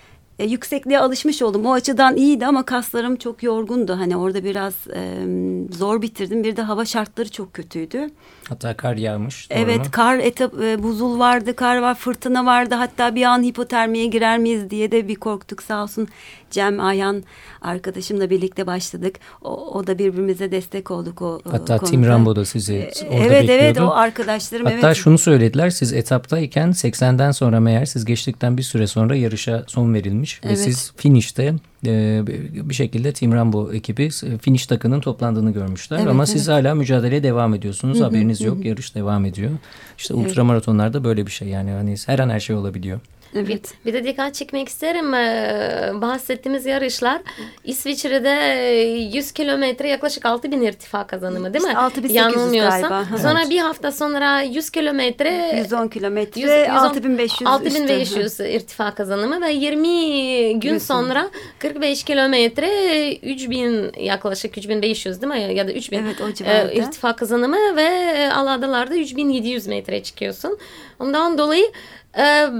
e, 0.43 0.47
yüksekliğe 0.47 0.99
alışmış 0.99 1.43
oldum. 1.43 1.67
O 1.67 1.73
açıdan 1.73 2.17
iyiydi 2.17 2.47
ama 2.47 2.65
kaslarım 2.65 3.17
çok 3.17 3.43
yorgundu. 3.43 3.99
Hani 3.99 4.17
orada 4.17 4.45
biraz 4.45 4.75
e, 4.95 5.27
zor 5.71 6.03
bitirdim. 6.03 6.45
Bir 6.45 6.57
de 6.57 6.63
hava 6.63 6.85
şartları 6.85 7.31
çok 7.31 7.55
kötüydü. 7.55 8.11
Hatta 8.49 8.77
kar 8.77 8.97
yağmış. 8.97 9.47
Evet 9.51 9.79
mu? 9.79 9.85
kar 9.93 10.19
etap 10.19 10.63
e, 10.63 10.83
buzul 10.83 11.19
vardı, 11.19 11.57
kar 11.57 11.79
var, 11.79 11.95
fırtına 11.95 12.47
vardı. 12.47 12.75
Hatta 12.75 13.15
bir 13.15 13.23
an 13.23 13.43
hipotermiye 13.43 14.07
girer 14.07 14.39
miyiz 14.39 14.71
diye 14.71 14.93
de 14.93 15.09
bir 15.09 15.17
korktuk 15.17 15.63
sağ 15.63 15.83
olsun. 15.83 16.09
Cem 16.53 16.81
Ayhan 16.81 17.23
arkadaşımla 17.63 18.31
birlikte 18.31 18.67
başladık. 18.67 19.15
O, 19.43 19.51
o 19.79 19.87
da 19.87 19.99
birbirimize 19.99 20.51
destek 20.51 20.91
olduk 20.91 21.23
o 21.23 21.41
Hatta 21.45 21.79
konuda. 21.79 21.91
Tim 21.91 22.07
Rambo 22.07 22.37
da 22.37 22.45
sizi 22.45 22.75
E, 22.75 22.91
orada 23.09 23.15
Evet 23.17 23.31
bekliyordu. 23.31 23.53
evet 23.63 23.81
o 23.81 23.91
arkadaşlarım 23.91 24.67
Hatta 24.67 24.87
evet. 24.87 24.97
şunu 24.97 25.19
söylediler 25.19 25.71
siz 25.71 25.93
etaptayken 25.93 26.69
80'den 26.69 27.31
sonra 27.31 27.61
meğer 27.61 27.85
siz 27.85 28.05
geçtikten 28.05 28.57
bir 28.59 28.63
süre 28.63 28.87
sonra 28.87 29.17
yarışa 29.17 29.65
son 29.67 29.95
verilmiş 29.95 30.45
ve 30.45 30.49
Evet. 30.49 30.59
siz 30.59 30.93
finişte 30.97 31.55
e, 31.87 32.23
bir 32.69 32.75
şekilde 32.75 33.13
Team 33.13 33.33
Rambo 33.33 33.73
ekibi 33.73 34.11
finish 34.41 34.67
takının 34.67 35.01
toplandığını 35.01 35.51
görmüşler 35.53 35.97
Evet, 35.99 36.09
ama 36.09 36.23
evet. 36.23 36.29
siz 36.33 36.49
hala 36.49 36.75
mücadeleye 36.75 37.23
devam 37.23 37.55
ediyorsunuz 37.55 37.97
Hı 37.99 38.01
hı, 38.01 38.05
haberiniz 38.05 38.41
hı 38.41 38.45
yok 38.45 38.65
yarış 38.65 38.95
devam 38.95 39.25
ediyor. 39.25 39.51
İşte 39.99 40.15
Evet. 40.17 40.27
ultramaratonlarda 40.27 41.05
böyle 41.05 41.27
bir 41.27 41.31
şey 41.31 41.49
yani 41.49 41.71
hani 41.71 41.95
her 42.07 42.19
an 42.19 42.31
her 42.31 42.41
şey 42.41 42.57
olabiliyor. 42.57 43.01
Evet. 43.35 43.49
Bir, 43.85 43.93
bir 43.93 43.95
de 43.95 44.05
dikkat 44.05 44.35
çekmek 44.35 44.69
isterim. 44.69 45.15
Ee, 45.15 45.91
Bahsettiğimiz 45.95 46.67
yarışlar 46.67 47.23
İsviçre'de 47.65 48.31
e, 48.31 49.17
100 49.17 49.33
kilometre 49.33 49.89
yaklaşık 49.89 50.27
6000 50.27 50.63
irtifa 50.63 51.07
kazanımı 51.07 51.55
değil 51.55 51.65
mi? 51.65 51.69
İşte 51.69 51.79
6800 51.81 52.17
Yanılmıyorsam. 52.17 52.81
galiba. 52.81 53.19
Sonra 53.19 53.41
Evet. 53.41 53.51
bir 53.51 53.59
hafta 53.59 53.93
sonra 53.93 54.41
100 54.41 54.71
kilometre 54.71 55.55
110 55.59 55.89
kilometre, 55.89 56.41
100 56.41 56.51
110 56.51 56.75
6500 56.75 57.51
6500 57.51 58.41
irtifa 58.41 58.95
kazanımı 58.95 59.41
ve 59.41 59.53
20 59.53 60.61
gün 60.61 60.73
Gün 60.73 60.79
sonra 60.79 61.31
45 61.59 62.05
kilometre 62.05 63.13
3000 63.15 63.93
yaklaşık 64.01 64.59
3500 64.59 65.23
değil 65.23 65.33
mi 65.33 65.55
ya 65.55 65.69
da 65.69 65.73
3000 65.73 65.99
Evet 65.99 66.21
o 66.21 66.45
e, 66.45 66.75
irtifa 66.75 67.17
kazanımı 67.17 67.77
ve 67.77 68.33
Aladalar'da 68.33 68.97
3700 68.97 69.67
metre 69.67 70.03
çıkıyorsun. 70.03 70.59
Ondan 70.99 71.39
dolayı 71.39 71.73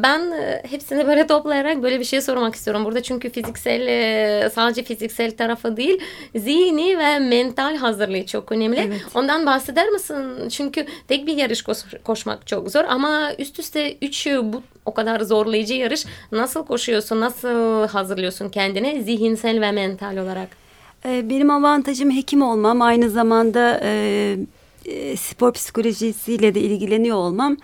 ben 0.03 0.33
e, 0.33 0.63
hepsini 0.71 1.07
böyle 1.07 1.27
toplayarak 1.27 1.83
böyle 1.83 2.01
bir 2.01 2.05
şey 2.05 2.21
sormak 2.21 2.55
istiyorum 2.55 2.85
burada 2.85 3.03
çünkü 3.03 3.31
fiziksel 3.31 3.87
e, 3.87 4.51
sadece 4.55 4.83
fiziksel 4.83 5.31
tarafı 5.37 5.77
değil 5.77 6.01
zihni 6.37 6.99
ve 6.99 7.19
mental 7.19 7.77
hazırlığı 7.77 8.27
çok 8.27 8.53
önemli. 8.53 8.81
Evet. 8.81 9.01
Ondan 9.15 9.47
bahseder 9.47 9.89
misin? 9.89 10.49
Çünkü 10.49 10.87
tek 11.09 11.27
bir 11.27 11.37
yarış 11.37 11.63
koş- 11.63 12.03
koşmak 12.05 12.47
çok 12.47 12.71
zor 12.71 12.85
ama 12.89 13.33
üst 13.39 13.59
üste 13.59 13.97
üç 14.03 14.27
bu 14.27 14.63
o 14.87 14.95
kadar 14.95 15.21
zorlayıcı 15.21 15.75
yarış 15.75 16.05
nasıl 16.33 16.67
koşuyorsun? 16.67 17.21
Nasıl 17.21 17.89
hazırlıyorsun 17.89 18.49
kendini 18.49 19.03
zihinsel 19.03 19.61
ve 19.61 19.73
mental 19.73 20.17
olarak? 20.17 20.49
Ee, 21.07 21.31
Benim 21.31 21.51
avantajım 21.51 22.11
hekim 22.11 22.43
olmam. 22.43 22.83
Aynı 22.83 23.11
zamanda 23.11 23.81
e, 23.85 24.37
spor 25.17 25.53
psikolojisiyle 25.53 26.55
de 26.55 26.61
ilgileniyor 26.61 27.17
olmam. 27.17 27.57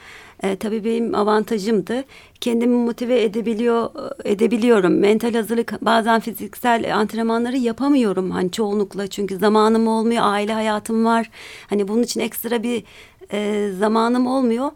E, 0.43 0.57
tabii 0.57 0.85
benim 0.85 1.15
avantajımdı. 1.15 2.05
Kendimi 2.41 2.77
motive 2.77 3.23
edebiliyor 3.23 3.91
edebiliyorum. 4.25 4.99
Mental 4.99 5.35
hazırlık 5.35 5.85
bazen 5.85 6.21
fiziksel 6.21 6.97
antrenmanları 6.97 7.57
yapamıyorum. 7.57 8.31
Hani 8.31 8.51
çoğunlukla 8.51 9.07
çünkü 9.07 9.37
zamanım 9.37 9.89
olmuyor. 9.89 10.23
Aile 10.25 10.53
hayatım 10.53 11.05
var. 11.05 11.31
Hani 11.67 11.89
bunun 11.89 12.03
için 12.03 12.21
ekstra 12.21 12.63
bir 12.63 12.83
e, 13.33 13.71
zamanım 13.79 14.27
olmuyor. 14.27 14.71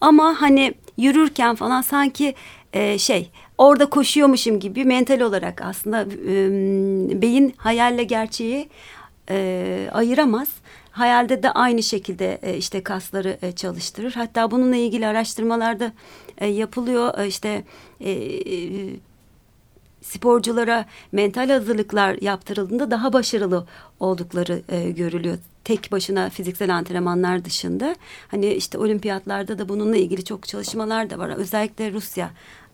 Ama 0.00 0.36
hani 0.38 0.74
yürürken 0.96 1.54
falan 1.54 1.82
sanki 1.82 2.34
e, 2.72 2.98
şey 2.98 3.30
orada 3.58 3.86
koşuyormuşum 3.86 4.60
gibi 4.60 4.84
mental 4.84 5.20
olarak 5.20 5.62
aslında 5.62 6.02
e, 6.02 7.22
beyin 7.22 7.54
hayalle 7.56 8.04
gerçeği 8.04 8.68
e, 9.30 9.88
ayıramaz. 9.92 10.48
Hayalde 10.96 11.42
de 11.42 11.50
aynı 11.50 11.82
şekilde 11.82 12.38
e, 12.42 12.56
işte 12.56 12.82
kasları 12.82 13.38
e, 13.42 13.52
çalıştırır. 13.52 14.12
Hatta 14.12 14.50
bununla 14.50 14.76
ilgili 14.76 15.06
araştırmalarda 15.06 15.92
e, 16.38 16.46
yapılıyor. 16.46 17.18
E, 17.18 17.26
işte 17.26 17.64
e, 18.00 18.12
sporculara 20.02 20.84
mental 21.12 21.50
hazırlıklar 21.50 22.22
yaptırıldığında 22.22 22.90
daha 22.90 23.12
başarılı 23.12 23.66
oldukları 24.00 24.62
e, 24.68 24.90
görülüyor. 24.90 25.38
Tek 25.64 25.92
başına 25.92 26.30
fiziksel 26.30 26.76
antrenmanlar 26.76 27.44
dışında. 27.44 27.96
Hani 28.28 28.46
işte 28.54 28.78
olimpiyatlarda 28.78 29.58
da 29.58 29.68
bununla 29.68 29.96
ilgili 29.96 30.24
çok 30.24 30.48
çalışmalar 30.48 31.10
da 31.10 31.18
var. 31.18 31.28
Özellikle 31.28 31.92
Rusya. 31.92 32.30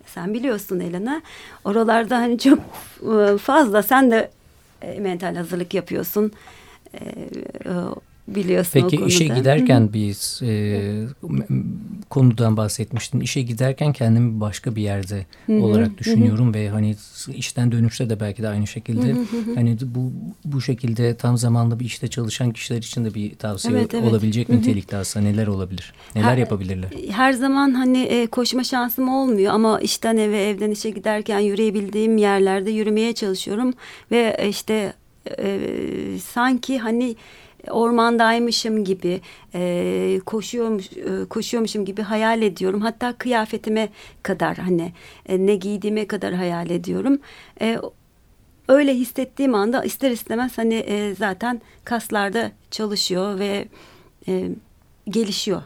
Sen 0.07 0.35
biliyorsun 0.35 0.81
Elena. 0.81 1.23
Oralarda 1.64 2.17
hani 2.17 2.38
çok 2.38 2.59
e, 3.02 3.38
fazla 3.38 3.83
sen 3.83 4.11
de 4.11 4.31
e, 4.83 5.00
mental 5.00 5.37
hazırlık 5.37 5.75
yapıyorsun. 5.75 6.33
E, 6.95 6.99
e, 6.99 7.73
biliyorsun 8.29 8.81
o 8.81 8.83
Peki 8.83 8.97
konuda. 8.97 9.09
işe 9.09 9.25
giderken 9.25 9.93
biz 9.93 10.41
e, 10.43 10.81
konudan 12.11 12.57
bahsetmiştin. 12.57 13.21
İşe 13.21 13.43
giderken 13.43 13.93
kendimi 13.93 14.41
başka 14.41 14.76
bir 14.76 14.83
yerde 14.83 15.26
olarak 15.49 15.99
düşünüyorum 15.99 16.55
ve 16.55 16.69
hani 16.69 16.97
işten 17.35 17.73
dönüşte 17.73 18.11
de 18.11 18.21
belki 18.21 18.43
de 18.43 18.49
aynı 18.49 18.67
şekilde 18.67 19.17
hani 19.55 19.76
bu 19.83 20.12
bu 20.45 20.61
şekilde 20.61 21.14
tam 21.17 21.38
zamanlı 21.38 21.81
bir 21.81 21.85
işte 21.85 22.09
çalışan 22.09 22.50
kişiler 22.52 22.79
için 22.79 23.05
de 23.05 23.14
bir 23.14 23.35
tavsiye 23.35 23.79
Evet, 23.79 23.95
evet. 23.95 24.05
olabilecek 24.05 24.49
nitelikte 24.49 24.97
aslında 24.97 25.26
neler 25.29 25.47
olabilir? 25.47 25.93
Neler 26.14 26.26
Her- 26.26 26.37
yapabilirler? 26.38 26.91
Her 27.11 27.33
zaman 27.33 27.75
hani 27.75 27.99
e, 27.99 28.26
koşma 28.26 28.64
şansım 28.64 29.09
olmuyor 29.09 29.55
ama 29.55 29.81
işten 29.81 30.17
eve 30.17 30.43
evden 30.45 30.71
işe 30.71 30.91
giderken 30.91 31.38
yürüyebildiğim 31.41 32.17
yerlerde 32.17 32.71
yürümeye 32.71 33.12
çalışıyorum 33.12 33.75
ve 34.11 34.37
e, 34.38 34.49
işte 34.49 34.93
e, 35.38 35.59
sanki 36.25 36.79
hani 36.79 37.17
ormandaymışım 37.71 38.85
gibi 38.85 39.21
e, 39.54 40.21
koşuyormuş 40.26 40.92
e, 40.92 41.28
koşuyormuşum 41.31 41.85
gibi 41.85 42.02
hayal 42.02 42.42
ediyorum 42.42 42.81
hatta 42.81 43.12
kıyafetime 43.12 43.88
kadar 44.23 44.57
hani 44.57 44.92
e, 45.26 45.47
ne 45.47 45.57
giydiğime 45.57 46.07
kadar 46.07 46.35
hayal 46.35 46.71
ediyorum 46.71 47.19
E, 47.61 47.78
öyle 48.69 48.95
hissettiğim 48.95 49.54
anda 49.54 49.85
ister 49.85 50.11
istemez 50.11 50.59
hani 50.59 50.75
e, 50.75 51.14
zaten 51.14 51.61
kaslarda 51.85 52.52
çalışıyor 52.71 53.38
ve 53.38 53.69
e, 54.28 54.49
gelişiyor. 55.09 55.62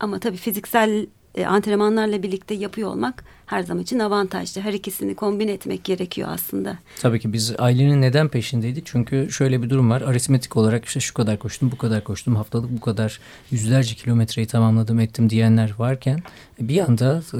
Ama 0.00 0.18
tabii 0.18 0.36
fiziksel 0.36 1.06
e, 1.34 1.46
antrenmanlarla 1.46 2.22
birlikte 2.22 2.54
yapıyor 2.54 2.90
olmak 2.90 3.24
her 3.48 3.62
zaman 3.62 3.82
için 3.82 3.98
avantajlı. 3.98 4.60
Her 4.60 4.72
ikisini 4.72 5.14
kombin 5.14 5.48
etmek 5.48 5.84
gerekiyor 5.84 6.28
aslında. 6.32 6.78
Tabii 7.00 7.20
ki 7.20 7.32
biz 7.32 7.54
ailenin 7.58 8.02
neden 8.02 8.28
peşindeydik? 8.28 8.86
Çünkü 8.86 9.28
şöyle 9.30 9.62
bir 9.62 9.70
durum 9.70 9.90
var. 9.90 10.02
Aritmetik 10.02 10.56
olarak 10.56 10.84
işte 10.84 11.00
şu 11.00 11.14
kadar 11.14 11.38
koştum, 11.38 11.70
bu 11.70 11.78
kadar 11.78 12.04
koştum, 12.04 12.36
haftalık 12.36 12.70
bu 12.76 12.80
kadar 12.80 13.20
yüzlerce 13.50 13.94
kilometreyi 13.94 14.46
tamamladım, 14.46 15.00
ettim 15.00 15.30
diyenler 15.30 15.74
varken 15.78 16.22
bir 16.60 16.78
anda 16.78 17.22
e, 17.34 17.38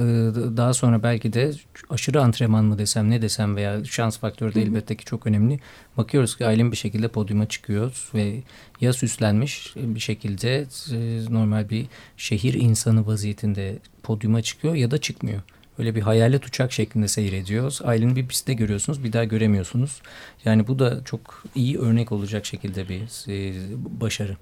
daha 0.57 0.73
sonra 0.73 1.03
belki 1.03 1.33
de 1.33 1.51
aşırı 1.89 2.21
antrenman 2.21 2.65
mı 2.65 2.77
desem 2.77 3.09
ne 3.09 3.21
desem 3.21 3.55
veya 3.55 3.85
şans 3.85 4.17
faktörü 4.17 4.53
de 4.53 4.61
elbette 4.61 4.95
ki 4.95 5.05
çok 5.05 5.27
önemli. 5.27 5.59
Bakıyoruz 5.97 6.37
ki 6.37 6.45
ailem 6.45 6.71
bir 6.71 6.77
şekilde 6.77 7.07
podyuma 7.07 7.45
çıkıyor 7.45 8.09
ve 8.13 8.41
ya 8.81 8.93
süslenmiş 8.93 9.73
bir 9.75 9.99
şekilde 9.99 10.65
e, 10.91 11.33
normal 11.33 11.69
bir 11.69 11.85
şehir 12.17 12.53
insanı 12.53 13.07
vaziyetinde 13.07 13.79
podyuma 14.03 14.41
çıkıyor 14.41 14.75
ya 14.75 14.91
da 14.91 14.97
çıkmıyor. 14.97 15.41
Öyle 15.79 15.95
bir 15.95 16.01
hayalet 16.01 16.45
uçak 16.45 16.71
şeklinde 16.71 17.07
seyrediyor. 17.07 17.77
Ailenin 17.83 18.15
bir 18.15 18.27
pistte 18.27 18.53
görüyorsunuz 18.53 19.03
bir 19.03 19.13
daha 19.13 19.23
göremiyorsunuz. 19.23 20.01
Yani 20.45 20.67
bu 20.67 20.79
da 20.79 21.03
çok 21.05 21.43
iyi 21.55 21.79
örnek 21.79 22.11
olacak 22.11 22.45
şekilde 22.45 22.89
bir 22.89 23.01
e, 23.29 23.53
başarı. 24.01 24.37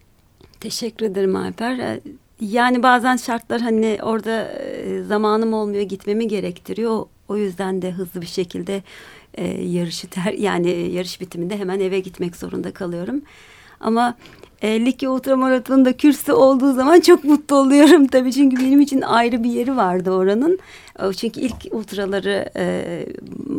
Teşekkür 0.60 1.06
ederim 1.06 1.36
Alper. 1.36 1.80
E, 1.80 2.00
Yani 2.42 2.84
bazen 2.84 3.18
şartlar 3.18 3.62
hani 3.62 4.00
orada 4.02 4.52
e, 4.52 5.04
zamanım 5.04 5.54
olmuyor 5.54 5.84
gitmemi 5.84 6.28
gerektiriyor. 6.28 7.06
O- 7.28 7.38
yüzden 7.38 7.82
de 7.82 7.92
hızlı 7.92 8.22
bir 8.22 8.28
şekilde 8.28 8.84
yarışı 9.62 10.08
ter 10.08 10.34
yani 10.34 10.70
yarış 10.92 11.22
bitiminde 11.22 11.58
hemen 11.58 11.80
eve 11.80 12.00
gitmek 12.00 12.36
zorunda 12.36 12.72
kalıyorum. 12.74 13.22
Ama 13.80 14.18
e, 14.62 14.86
Likya 14.86 15.12
Ultramaraton'da 15.12 15.94
kürsü 15.98 16.32
olduğu 16.32 16.74
zaman 16.74 17.00
çok 17.00 17.24
mutlu 17.24 17.56
oluyorum 17.56 18.08
tabii. 18.12 18.34
Çünkü 18.34 18.58
benim 18.58 18.82
için 18.82 19.02
ayrı 19.02 19.44
bir 19.44 19.50
yeri 19.50 19.78
vardı 19.78 20.12
oranın. 20.12 20.60
Çünkü 21.18 21.40
ilk 21.40 21.56
ultraları, 21.72 22.50
e, 22.58 23.06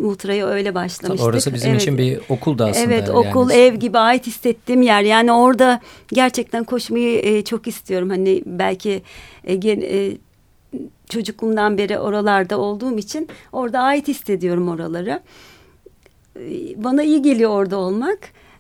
ultrayı 0.03 0.45
öyle 0.45 0.75
başlamıştık. 0.75 1.29
Orası 1.29 1.55
bizim 1.55 1.71
Evet. 1.71 1.83
için 1.83 1.99
bir 1.99 2.21
okul 2.29 2.59
da 2.59 2.67
aslında. 2.67 2.85
Evet 2.87 3.09
yani. 3.09 3.19
okul 3.19 3.51
ev 3.51 3.75
gibi 3.75 3.99
ait 3.99 4.27
hissettiğim 4.27 4.83
yer. 4.83 5.03
Yani 5.03 5.33
orada 5.33 5.81
gerçekten 6.09 6.65
koşmayı 6.65 7.19
e, 7.19 7.45
çok 7.45 7.67
istiyorum. 7.67 8.11
Hani 8.11 8.43
belki 8.47 9.03
e, 9.45 9.55
gen- 9.55 9.81
e, 9.85 10.11
çocukluğumdan 11.11 11.79
beri 11.79 11.99
oralarda 11.99 12.59
olduğum 12.59 12.99
için 12.99 13.29
orada 13.53 13.81
ait 13.81 14.09
hissediyorum 14.09 14.69
oraları. 14.69 15.21
E, 16.37 16.43
Bana 16.85 17.03
iyi 17.03 17.23
geliyor 17.23 17.51
orada 17.51 17.77
olmak. 17.77 18.19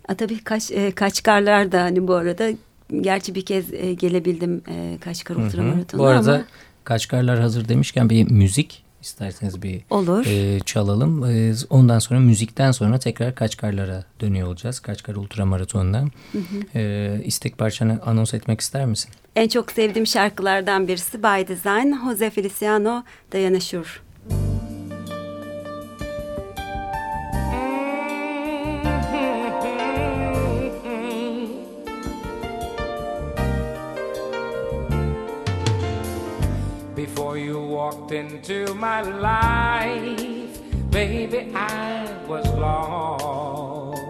A, 0.08 0.14
tabii 0.14 0.44
kaç, 0.44 0.70
e, 0.70 0.90
Kaçkarlar 0.90 1.72
da 1.72 1.82
hani 1.82 2.08
bu 2.08 2.14
arada 2.14 2.50
gerçi 3.00 3.34
bir 3.34 3.44
kez 3.44 3.74
e, 3.74 3.94
gelebildim 3.94 4.62
e, 4.68 4.98
Kaçkar 5.00 5.36
Ultramaratonu 5.36 6.02
Bu 6.02 6.06
arada 6.06 6.34
ama... 6.34 6.44
Kaçkarlar 6.84 7.40
hazır 7.40 7.68
demişken 7.68 8.10
bir 8.10 8.30
müzik 8.30 8.84
isterseniz 9.02 9.62
bir 9.62 9.80
Olur. 9.90 10.26
E, 10.26 10.60
çalalım. 10.60 11.24
E, 11.24 11.54
ondan 11.70 11.98
sonra 11.98 12.20
müzikten 12.20 12.70
sonra 12.70 12.98
tekrar 12.98 13.34
Kaçkarlar'a 13.34 14.04
dönüyor 14.20 14.48
olacağız. 14.48 14.80
Kaçkar 14.80 15.14
Ultramaraton'dan. 15.14 16.10
Hı 16.32 16.38
hı. 16.38 16.78
E, 16.78 17.20
istek 17.24 17.58
parçanı 17.58 18.00
anons 18.06 18.34
etmek 18.34 18.60
ister 18.60 18.86
misin? 18.86 19.10
En 19.36 19.48
çok 19.48 19.72
sevdiğim 19.72 20.06
şarkılardan 20.06 20.88
birisi 20.88 21.22
By 21.22 21.48
Design, 21.48 21.94
Jose 22.04 22.30
Feliciano 22.30 23.02
Diana 23.32 23.60
Şur. 37.48 37.68
walked 37.78 38.12
into 38.12 38.74
my 38.74 39.00
life, 39.00 40.60
baby, 40.90 41.50
I 41.54 42.06
was 42.26 42.46
lost. 42.48 44.02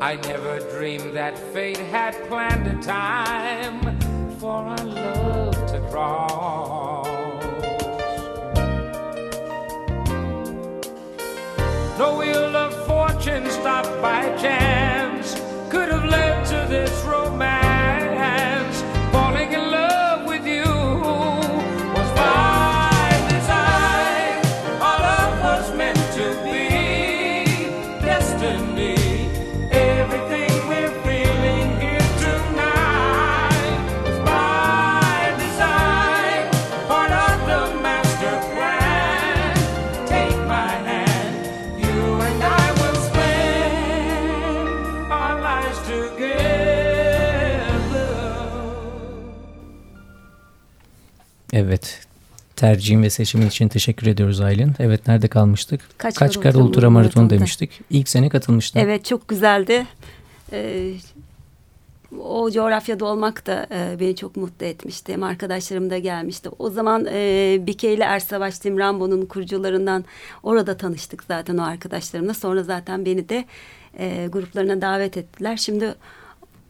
I 0.00 0.14
never 0.28 0.60
dreamed 0.78 1.16
that 1.16 1.36
fate 1.52 1.78
had 1.78 2.14
planned 2.28 2.66
a 2.68 2.80
time 2.82 3.98
for 4.38 4.62
our 4.74 4.84
love 4.84 5.66
to 5.72 5.80
cross. 5.90 7.06
No 11.98 12.18
wheel 12.18 12.54
of 12.56 12.72
fortune 12.86 13.50
stopped 13.50 14.00
by 14.00 14.22
chance 14.36 15.34
could 15.70 15.88
have 15.88 16.04
led 16.04 16.44
to 16.46 16.66
this 16.68 16.92
romance. 17.04 17.65
Tercihim 52.56 53.02
ve 53.02 53.10
seçimin 53.10 53.46
için 53.46 53.68
teşekkür 53.68 54.06
ediyoruz 54.06 54.40
Aylin. 54.40 54.72
Evet 54.78 55.06
nerede 55.06 55.28
kalmıştık? 55.28 55.80
Kaçkar, 55.98 56.28
Kaçkar 56.28 56.54
Ultra, 56.54 56.62
Ultra 56.62 56.90
Maraton 56.90 57.30
demiştik. 57.30 57.80
İlk 57.90 58.08
sene 58.08 58.28
katılmıştın. 58.28 58.80
Evet 58.80 59.04
çok 59.04 59.28
güzeldi. 59.28 59.86
Ee, 60.52 60.92
o 62.24 62.50
coğrafyada 62.50 63.04
olmak 63.04 63.46
da 63.46 63.66
e, 63.70 64.00
beni 64.00 64.16
çok 64.16 64.36
mutlu 64.36 64.66
etmişti. 64.66 65.12
Hem 65.12 65.22
arkadaşlarım 65.22 65.90
da 65.90 65.98
gelmişti. 65.98 66.50
O 66.58 66.70
zaman 66.70 67.06
e, 67.12 67.58
Bike 67.66 67.94
ile 67.94 68.04
Ersavaş 68.04 68.58
Tim 68.58 68.78
Rambo'nun 68.78 69.26
kurucularından 69.26 70.04
orada 70.42 70.76
tanıştık 70.76 71.24
zaten 71.24 71.58
o 71.58 71.62
arkadaşlarımla. 71.62 72.34
Sonra 72.34 72.62
zaten 72.62 73.04
beni 73.04 73.28
de 73.28 73.44
e, 73.98 74.28
gruplarına 74.32 74.80
davet 74.80 75.16
ettiler. 75.16 75.56
Şimdi 75.56 75.94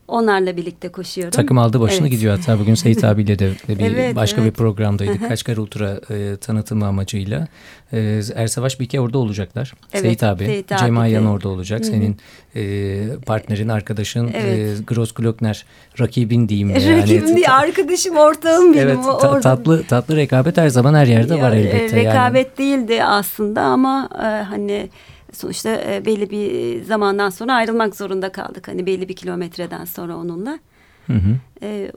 Onlarla 0.09 0.57
birlikte 0.57 0.89
koşuyorum. 0.89 1.31
Takım 1.31 1.59
aldı 1.59 1.81
başını 1.81 2.01
evet. 2.01 2.11
gidiyor 2.11 2.37
hatta 2.37 2.59
bugün 2.59 2.75
Seyit 2.75 3.05
abiyle 3.05 3.39
de 3.39 3.51
bir 3.69 3.81
evet, 3.81 4.17
başka 4.17 4.41
evet. 4.41 4.53
bir 4.53 4.57
programdaydık. 4.57 5.29
Kaçkar 5.29 5.57
Ultra 5.57 6.01
e, 6.11 6.37
tanıtımı 6.37 6.87
amacıyla. 6.87 7.49
E, 7.93 8.21
Ersavaş 8.35 8.81
Bike 8.81 9.01
orada 9.01 9.19
olacaklar. 9.19 9.73
Evet, 9.93 10.03
Seyit 10.03 10.23
abi, 10.23 10.47
Seyit 10.47 10.73
abi 10.73 10.79
Cem 10.79 10.99
Ayyan 10.99 11.27
orada 11.27 11.49
olacak. 11.49 11.81
Hı 11.81 11.85
-hı. 11.85 11.91
Senin 11.91 12.17
e, 12.57 13.17
partnerin, 13.27 13.69
arkadaşın 13.69 14.31
evet. 14.35 14.81
e, 14.81 14.83
Gross 14.87 15.13
Glockner 15.13 15.65
rakibin 16.01 16.49
diyeyim. 16.49 16.71
Yani. 16.71 16.99
Rakibim 16.99 17.37
değil, 17.37 17.55
arkadaşım, 17.55 18.17
ortağım 18.17 18.75
benim. 18.75 18.89
Evet, 18.89 18.99
ta 19.21 19.41
tatlı 19.41 19.85
tatlı 19.85 20.17
rekabet 20.17 20.57
her 20.57 20.69
zaman 20.69 20.95
her 20.95 21.07
yerde 21.07 21.35
ya, 21.35 21.43
var 21.43 21.53
elbette. 21.53 21.97
Rekabet 21.97 22.59
yani. 22.59 22.59
değildi 22.59 23.05
aslında 23.05 23.63
ama 23.63 24.09
e, 24.15 24.45
hani 24.45 24.89
sonuçta 25.37 25.71
e, 25.71 26.05
belli 26.05 26.31
bir 26.31 26.83
zamandan 26.83 27.31
sonra 27.31 27.55
ayrılmak 27.55 27.97
zorunda 27.97 28.33
kaldık. 28.33 28.69
Hani 28.69 28.87
belli 28.87 29.09
bir 29.09 29.17
kilometreden 29.17 29.85
sonra 29.85 30.17
onunla. 30.17 30.59
Hı 31.07 31.13
hı. 31.13 31.37
E, 31.63 31.93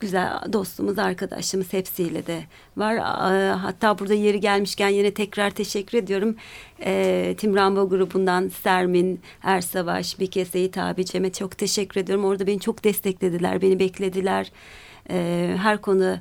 güzel 0.00 0.52
dostumuz, 0.52 0.98
arkadaşımız 0.98 1.72
hepsiyle 1.72 2.26
de 2.26 2.42
var. 2.76 2.98
Hatta 3.58 3.98
burada 3.98 4.14
yeri 4.14 4.40
gelmişken 4.40 4.88
yine 4.88 5.14
tekrar 5.14 5.50
teşekkür 5.50 5.98
ediyorum. 5.98 6.36
E, 6.80 7.34
Tim 7.38 7.56
Rambo 7.56 7.88
grubundan 7.88 8.48
Sermin, 8.48 9.20
Ersavaş, 9.42 10.20
Bike 10.20 10.44
Seyit 10.44 10.78
abi, 10.78 11.04
Cem'e 11.04 11.32
çok 11.32 11.58
teşekkür 11.58 12.00
ediyorum. 12.00 12.24
Orada 12.24 12.46
beni 12.46 12.60
çok 12.60 12.84
desteklediler, 12.84 13.62
beni 13.62 13.78
beklediler. 13.78 14.52
E, 15.10 15.54
her 15.62 15.80
konu 15.80 16.16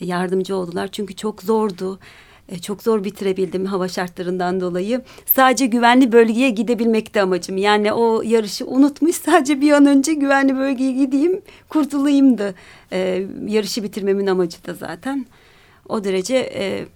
yardımcı 0.00 0.56
oldular. 0.56 0.88
Çünkü 0.92 1.16
çok 1.16 1.42
zordu. 1.42 1.98
E, 2.48 2.58
çok 2.58 2.82
zor 2.82 3.04
bitirebildim 3.04 3.66
hava 3.66 3.88
şartlarından 3.88 4.60
dolayı. 4.60 5.02
Sadece 5.26 5.66
güvenli 5.66 6.12
bölgeye 6.12 6.50
gidebilmekti 6.50 7.22
amacım. 7.22 7.56
Yani 7.56 7.92
o 7.92 8.22
yarışı 8.22 8.66
unutmuş 8.66 9.16
sadece 9.16 9.60
bir 9.60 9.72
an 9.72 9.86
önce 9.86 10.14
güvenli 10.14 10.56
bölgeye 10.56 10.92
gideyim 10.92 11.40
kurtulayımdı. 11.68 12.54
E, 12.92 13.26
yarışı 13.46 13.82
bitirmemin 13.82 14.26
amacı 14.26 14.66
da 14.66 14.74
zaten. 14.74 15.26
O 15.88 16.04
derece 16.04 16.36
e, 16.36 16.86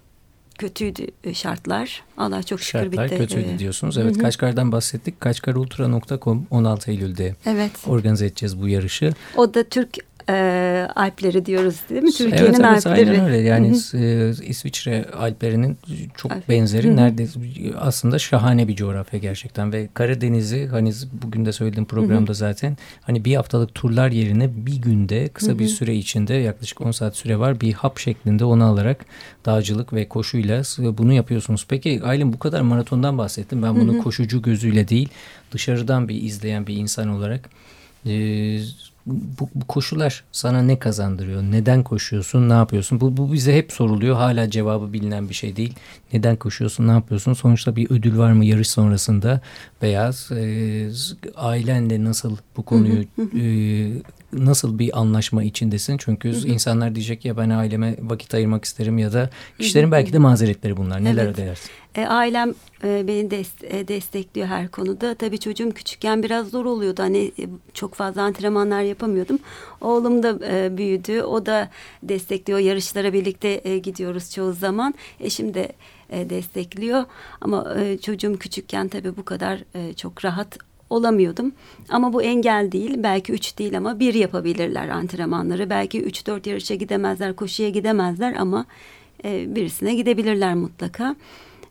kötüydü 0.61 1.07
e, 1.23 1.33
şartlar. 1.33 2.03
Allah 2.17 2.43
çok 2.43 2.61
şükür 2.61 2.79
şartlar 2.79 3.05
bitti. 3.05 3.17
kötüydü 3.17 3.47
evet. 3.49 3.59
diyorsunuz. 3.59 3.97
Evet 3.97 4.15
Hı-hı. 4.15 4.21
Kaçkar'dan 4.21 4.71
bahsettik. 4.71 5.21
Kaçkarultra.com 5.21 6.47
16 6.51 6.91
Eylül'de 6.91 7.35
evet. 7.45 7.71
organize 7.87 8.25
edeceğiz 8.25 8.61
bu 8.61 8.67
yarışı. 8.67 9.13
O 9.37 9.53
da 9.53 9.63
Türk 9.63 9.97
e, 10.31 10.87
Alpleri 10.95 11.45
diyoruz 11.45 11.75
değil 11.89 12.03
mi? 12.03 12.11
Türkiye'nin 12.11 12.53
evet, 12.53 12.65
evet, 12.73 12.87
Alpleri. 12.87 13.11
Aynen 13.11 13.25
öyle. 13.25 13.37
Yani 13.37 13.77
e, 13.93 14.29
İsviçre 14.45 15.05
Alplerinin 15.17 15.77
çok 16.17 16.31
Alp. 16.31 16.49
benzeri. 16.49 16.87
Hı 16.87 16.91
-hı. 16.91 16.95
Neredeyse 16.95 17.39
aslında 17.79 18.19
şahane 18.19 18.67
bir 18.67 18.75
coğrafya 18.75 19.19
gerçekten 19.19 19.73
ve 19.73 19.89
Karadeniz'i 19.93 20.67
hani 20.67 20.93
bugün 21.23 21.45
de 21.45 21.53
söylediğim 21.53 21.85
programda 21.85 22.29
Hı 22.29 22.33
-hı. 22.33 22.37
zaten 22.37 22.77
hani 23.01 23.25
bir 23.25 23.35
haftalık 23.35 23.75
turlar 23.75 24.11
yerine 24.11 24.65
bir 24.65 24.75
günde 24.75 25.27
kısa 25.27 25.51
Hı 25.51 25.55
-hı. 25.55 25.59
bir 25.59 25.67
süre 25.67 25.95
içinde 25.95 26.33
yaklaşık 26.33 26.81
10 26.81 26.91
saat 26.91 27.15
süre 27.15 27.39
var. 27.39 27.61
Bir 27.61 27.73
hap 27.73 27.99
şeklinde 27.99 28.45
onu 28.45 28.65
alarak 28.65 29.05
dağcılık 29.45 29.93
ve 29.93 30.07
koşuyla 30.07 30.61
bunu 30.77 31.13
yapıyorsunuz. 31.13 31.65
Peki 31.69 32.01
Aylin 32.03 32.33
bu 32.33 32.39
kadar 32.39 32.61
maratondan 32.61 33.17
bahsettim. 33.17 33.63
Ben 33.63 33.75
bunu 33.75 33.93
Hı 33.93 33.97
-hı. 33.97 34.03
koşucu 34.03 34.41
gözüyle 34.41 34.87
değil 34.87 35.09
dışarıdan 35.51 36.09
bir 36.09 36.21
izleyen 36.21 36.67
bir 36.67 36.75
insan 36.75 37.09
olarak 37.09 37.49
e, 38.05 38.11
bu, 39.05 39.49
bu 39.55 39.67
koşular 39.67 40.23
sana 40.31 40.61
ne 40.61 40.79
kazandırıyor? 40.79 41.43
Neden 41.43 41.83
koşuyorsun? 41.83 42.49
Ne 42.49 42.53
yapıyorsun? 42.53 43.01
Bu, 43.01 43.17
bu 43.17 43.33
bize 43.33 43.55
hep 43.55 43.71
soruluyor. 43.71 44.15
Hala 44.15 44.49
cevabı 44.49 44.93
bilinen 44.93 45.29
bir 45.29 45.33
şey 45.33 45.55
değil. 45.55 45.75
Neden 46.13 46.35
koşuyorsun? 46.35 46.87
Ne 46.87 46.91
yapıyorsun? 46.91 47.33
Sonuçta 47.33 47.75
bir 47.75 47.91
ödül 47.91 48.17
var 48.17 48.31
mı 48.31 48.45
yarış 48.45 48.69
sonrasında? 48.69 49.41
Veya 49.81 50.11
e, 50.31 50.89
ailenle 51.35 52.03
nasıl 52.03 52.37
bu 52.57 52.63
konuyu 52.63 53.03
e, 53.19 53.43
nasıl 54.33 54.79
bir 54.79 54.99
anlaşma 54.99 55.43
içindesin? 55.43 55.97
Çünkü 55.97 56.29
insanlar 56.29 56.95
diyecek 56.95 57.25
ya 57.25 57.37
ben 57.37 57.49
aileme 57.49 57.95
vakit 57.99 58.33
ayırmak 58.33 58.65
isterim 58.65 58.97
ya 58.97 59.13
da 59.13 59.29
kişilerin 59.59 59.91
belki 59.91 60.13
de 60.13 60.17
mazeretleri 60.17 60.77
bunlar. 60.77 61.03
Neler 61.03 61.25
evet. 61.25 61.39
ödersin? 61.39 61.71
E, 61.95 62.05
ailem 62.05 62.53
e, 62.83 63.07
beni 63.07 63.31
dest 63.31 63.63
e, 63.63 63.87
destekliyor 63.87 64.47
her 64.47 64.67
konuda. 64.67 65.15
Tabii 65.15 65.39
çocuğum 65.39 65.71
küçükken 65.71 66.23
biraz 66.23 66.49
zor 66.49 66.65
oluyordu. 66.65 67.03
Hani 67.03 67.31
e, 67.39 67.43
çok 67.73 67.93
fazla 67.93 68.21
antrenmanlar 68.21 68.81
yapamıyordum. 68.81 69.39
Oğlum 69.81 70.23
da 70.23 70.39
e, 70.47 70.77
büyüdü. 70.77 71.21
O 71.21 71.45
da 71.45 71.69
destekliyor. 72.03 72.59
Yarışlara 72.59 73.13
birlikte 73.13 73.61
e, 73.63 73.77
gidiyoruz 73.77 74.31
çoğu 74.31 74.53
zaman. 74.53 74.93
Eşim 75.19 75.53
de 75.53 75.71
e, 76.09 76.29
destekliyor. 76.29 77.05
Ama 77.41 77.75
e, 77.79 77.97
çocuğum 77.97 78.37
küçükken 78.37 78.87
tabii 78.87 79.17
bu 79.17 79.25
kadar 79.25 79.63
e, 79.75 79.93
çok 79.93 80.25
rahat 80.25 80.57
olamıyordum. 80.91 81.51
Ama 81.89 82.13
bu 82.13 82.23
engel 82.23 82.71
değil. 82.71 82.93
Belki 82.97 83.33
üç 83.33 83.57
değil 83.57 83.77
ama 83.77 83.99
bir 83.99 84.13
yapabilirler 84.13 84.89
antrenmanları. 84.89 85.69
Belki 85.69 86.01
üç 86.01 86.27
dört 86.27 86.47
yarışa 86.47 86.75
gidemezler, 86.75 87.35
koşuya 87.35 87.69
gidemezler 87.69 88.33
ama 88.33 88.65
e, 89.25 89.55
birisine 89.55 89.95
gidebilirler 89.95 90.55
mutlaka 90.55 91.15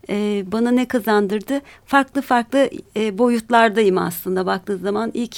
e, 0.08 0.44
bana 0.52 0.70
ne 0.70 0.88
kazandırdı? 0.88 1.60
Farklı 1.86 2.22
farklı 2.22 2.70
e, 2.96 3.18
boyutlardayım 3.18 3.98
aslında 3.98 4.46
baktığı 4.46 4.78
zaman 4.78 5.10
ilk 5.14 5.36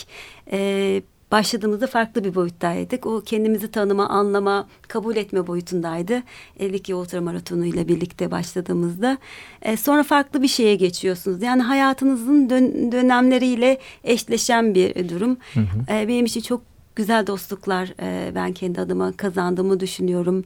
e, 0.53 1.03
başladığımızda 1.33 1.87
farklı 1.87 2.25
bir 2.25 2.35
boyuttaydık. 2.35 3.07
O 3.07 3.21
kendimizi 3.21 3.71
tanıma, 3.71 4.09
anlama, 4.09 4.69
kabul 4.89 5.17
etme 5.17 5.47
boyutundaydı. 5.47 6.23
52 6.59 6.95
ultra 6.95 7.21
maratonu 7.21 7.65
ile 7.65 7.89
birlikte 7.89 8.31
başladığımızda. 8.31 9.19
E, 9.63 9.77
sonra 9.77 10.03
farklı 10.03 10.43
bir 10.43 10.49
şeye 10.49 10.75
geçiyorsunuz. 10.75 11.43
Yani 11.43 11.63
hayatınızın 11.63 12.51
dön 12.51 12.93
dönemleriyle 12.93 13.79
eşleşen 14.05 14.75
bir 14.75 15.09
durum. 15.09 15.37
Hı 15.55 15.61
hı. 15.61 15.93
E, 15.95 16.09
benim 16.09 16.27
için 16.27 16.41
çok 16.41 16.63
güzel 16.97 17.27
dostluklar 17.27 17.95
e, 18.01 18.35
ben 18.35 18.53
kendi 18.53 18.81
adıma 18.81 19.13
kazandığımı 19.13 19.81
düşünüyorum. 19.81 20.45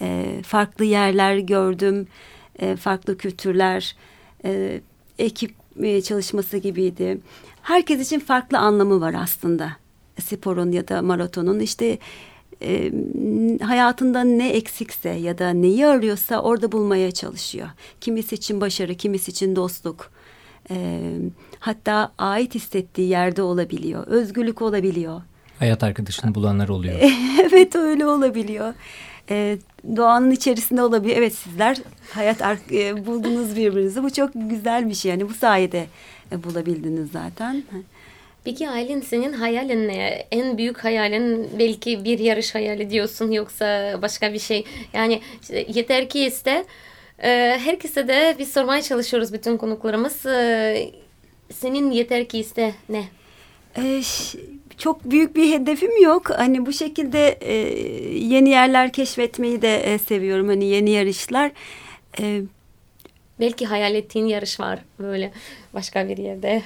E, 0.00 0.40
farklı 0.46 0.84
yerler 0.84 1.38
gördüm, 1.38 2.06
e, 2.58 2.76
farklı 2.76 3.18
kültürler, 3.18 3.96
e, 4.44 4.80
ekip 5.18 5.54
e, 5.82 6.02
çalışması 6.02 6.58
gibiydi. 6.58 7.18
Herkes 7.62 8.06
için 8.06 8.20
farklı 8.20 8.58
anlamı 8.58 9.00
var 9.00 9.14
aslında 9.14 9.76
sporun 10.22 10.72
ya 10.72 10.88
da 10.88 11.02
maratonun. 11.02 11.60
İşte 11.60 11.98
e, 12.62 12.92
hayatında 13.62 14.24
ne 14.24 14.48
eksikse 14.48 15.10
ya 15.10 15.38
da 15.38 15.50
neyi 15.50 15.86
arıyorsa 15.86 16.40
orada 16.40 16.72
bulmaya 16.72 17.10
çalışıyor. 17.10 17.68
Kimisi 18.00 18.34
için 18.34 18.60
başarı, 18.60 18.94
kimisi 18.94 19.30
için 19.30 19.56
dostluk. 19.56 20.10
E, 20.70 21.00
hatta 21.58 22.12
ait 22.18 22.54
hissettiği 22.54 23.08
yerde 23.08 23.42
olabiliyor. 23.42 24.06
Özgürlük 24.06 24.62
olabiliyor. 24.62 25.22
Hayat 25.58 25.82
arkadaşını 25.82 26.34
bulanlar 26.34 26.68
oluyor. 26.68 26.94
evet 27.42 27.76
öyle 27.76 28.06
olabiliyor. 28.06 28.74
Ee, 29.30 29.58
doğanın 29.96 30.30
içerisinde 30.30 30.82
olabiliyor. 30.82 31.18
Evet 31.18 31.34
sizler 31.34 31.78
hayat 32.10 32.42
e, 32.72 33.06
buldunuz 33.06 33.56
birbirinizi. 33.56 34.02
Bu 34.02 34.10
çok 34.10 34.30
güzel 34.34 34.88
bir 34.88 34.94
şey. 34.94 35.10
Yani 35.10 35.28
bu 35.28 35.34
sayede 35.34 35.86
e, 36.32 36.42
bulabildiniz 36.42 37.10
zaten. 37.12 37.62
Peki 38.48 38.68
Aylin 38.68 39.00
senin 39.00 39.32
hayalin 39.32 39.88
ne? 39.88 40.26
En 40.32 40.58
büyük 40.58 40.84
hayalin 40.84 41.50
belki 41.58 42.04
bir 42.04 42.18
yarış 42.18 42.54
hayali 42.54 42.90
diyorsun 42.90 43.30
yoksa 43.30 43.98
başka 44.02 44.32
bir 44.32 44.38
şey. 44.38 44.64
Yani 44.92 45.20
işte 45.42 45.66
yeter 45.68 46.08
ki 46.08 46.24
iste. 46.24 46.64
Ee, 47.22 47.58
herkese 47.64 48.08
de 48.08 48.36
biz 48.38 48.52
sormaya 48.52 48.82
çalışıyoruz 48.82 49.32
bütün 49.32 49.56
konuklarımız. 49.56 50.26
Ee, 50.26 50.90
senin 51.52 51.90
yeter 51.90 52.28
ki 52.28 52.38
iste 52.38 52.74
ne? 52.88 53.04
Ee, 53.78 54.02
çok 54.78 55.04
büyük 55.04 55.36
bir 55.36 55.52
hedefim 55.52 56.02
yok. 56.02 56.30
Hani 56.30 56.66
bu 56.66 56.72
şekilde 56.72 57.28
e, 57.28 57.54
yeni 58.18 58.48
yerler 58.48 58.92
keşfetmeyi 58.92 59.62
de 59.62 59.76
e, 59.76 59.98
seviyorum. 59.98 60.48
Hani 60.48 60.64
yeni 60.64 60.90
yarışlar. 60.90 61.50
E, 62.20 62.40
Belki 63.40 63.66
hayal 63.66 63.94
ettiğin 63.94 64.26
yarış 64.26 64.60
var 64.60 64.78
böyle 64.98 65.32
başka 65.74 66.08
bir 66.08 66.16
yerde. 66.16 66.62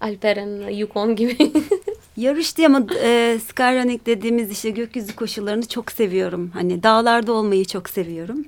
Alperen, 0.00 0.68
Yukon 0.70 1.16
gibi. 1.16 1.36
Yarış 2.16 2.56
diye 2.56 2.66
ama 2.66 2.86
e, 3.02 3.38
skyrunning 3.48 4.06
dediğimiz 4.06 4.50
işte 4.50 4.70
gökyüzü 4.70 5.16
koşullarını 5.16 5.68
çok 5.68 5.92
seviyorum. 5.92 6.50
Hani 6.54 6.82
dağlarda 6.82 7.32
olmayı 7.32 7.64
çok 7.64 7.88
seviyorum. 7.88 8.44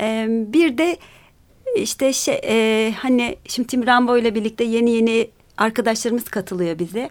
E, 0.00 0.26
bir 0.28 0.78
de 0.78 0.96
işte 1.76 2.12
şey 2.12 2.40
e, 2.44 2.92
hani 2.92 3.36
şimdi 3.48 3.68
Tim 3.68 3.86
Rambo 3.86 4.18
ile 4.18 4.34
birlikte 4.34 4.64
yeni 4.64 4.90
yeni 4.90 5.30
arkadaşlarımız 5.56 6.24
katılıyor 6.24 6.78
bize. 6.78 7.10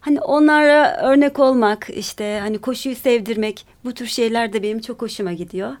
Hani 0.00 0.20
onlara 0.20 0.96
örnek 1.02 1.38
olmak, 1.38 1.90
işte 1.96 2.38
hani 2.42 2.58
koşuyu 2.58 2.96
sevdirmek 2.96 3.66
bu 3.84 3.94
tür 3.94 4.06
şeyler 4.06 4.52
de 4.52 4.62
benim 4.62 4.80
çok 4.80 5.02
hoşuma 5.02 5.32
gidiyor. 5.32 5.72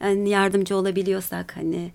Yani 0.00 0.30
yardımcı 0.30 0.76
olabiliyorsak 0.76 1.56
hani 1.56 1.90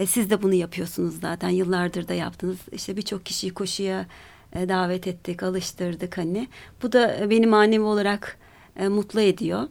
e, 0.00 0.06
siz 0.06 0.30
de 0.30 0.42
bunu 0.42 0.54
yapıyorsunuz 0.54 1.20
zaten 1.20 1.48
yıllardır 1.48 2.08
da 2.08 2.14
yaptınız. 2.14 2.58
İşte 2.72 2.96
birçok 2.96 3.26
kişiyi 3.26 3.54
koşuya 3.54 4.06
e, 4.54 4.68
davet 4.68 5.06
ettik, 5.06 5.42
alıştırdık 5.42 6.18
hani. 6.18 6.48
Bu 6.82 6.92
da 6.92 7.30
beni 7.30 7.46
manevi 7.46 7.82
olarak 7.82 8.38
e, 8.76 8.88
mutlu 8.88 9.20
ediyor. 9.20 9.68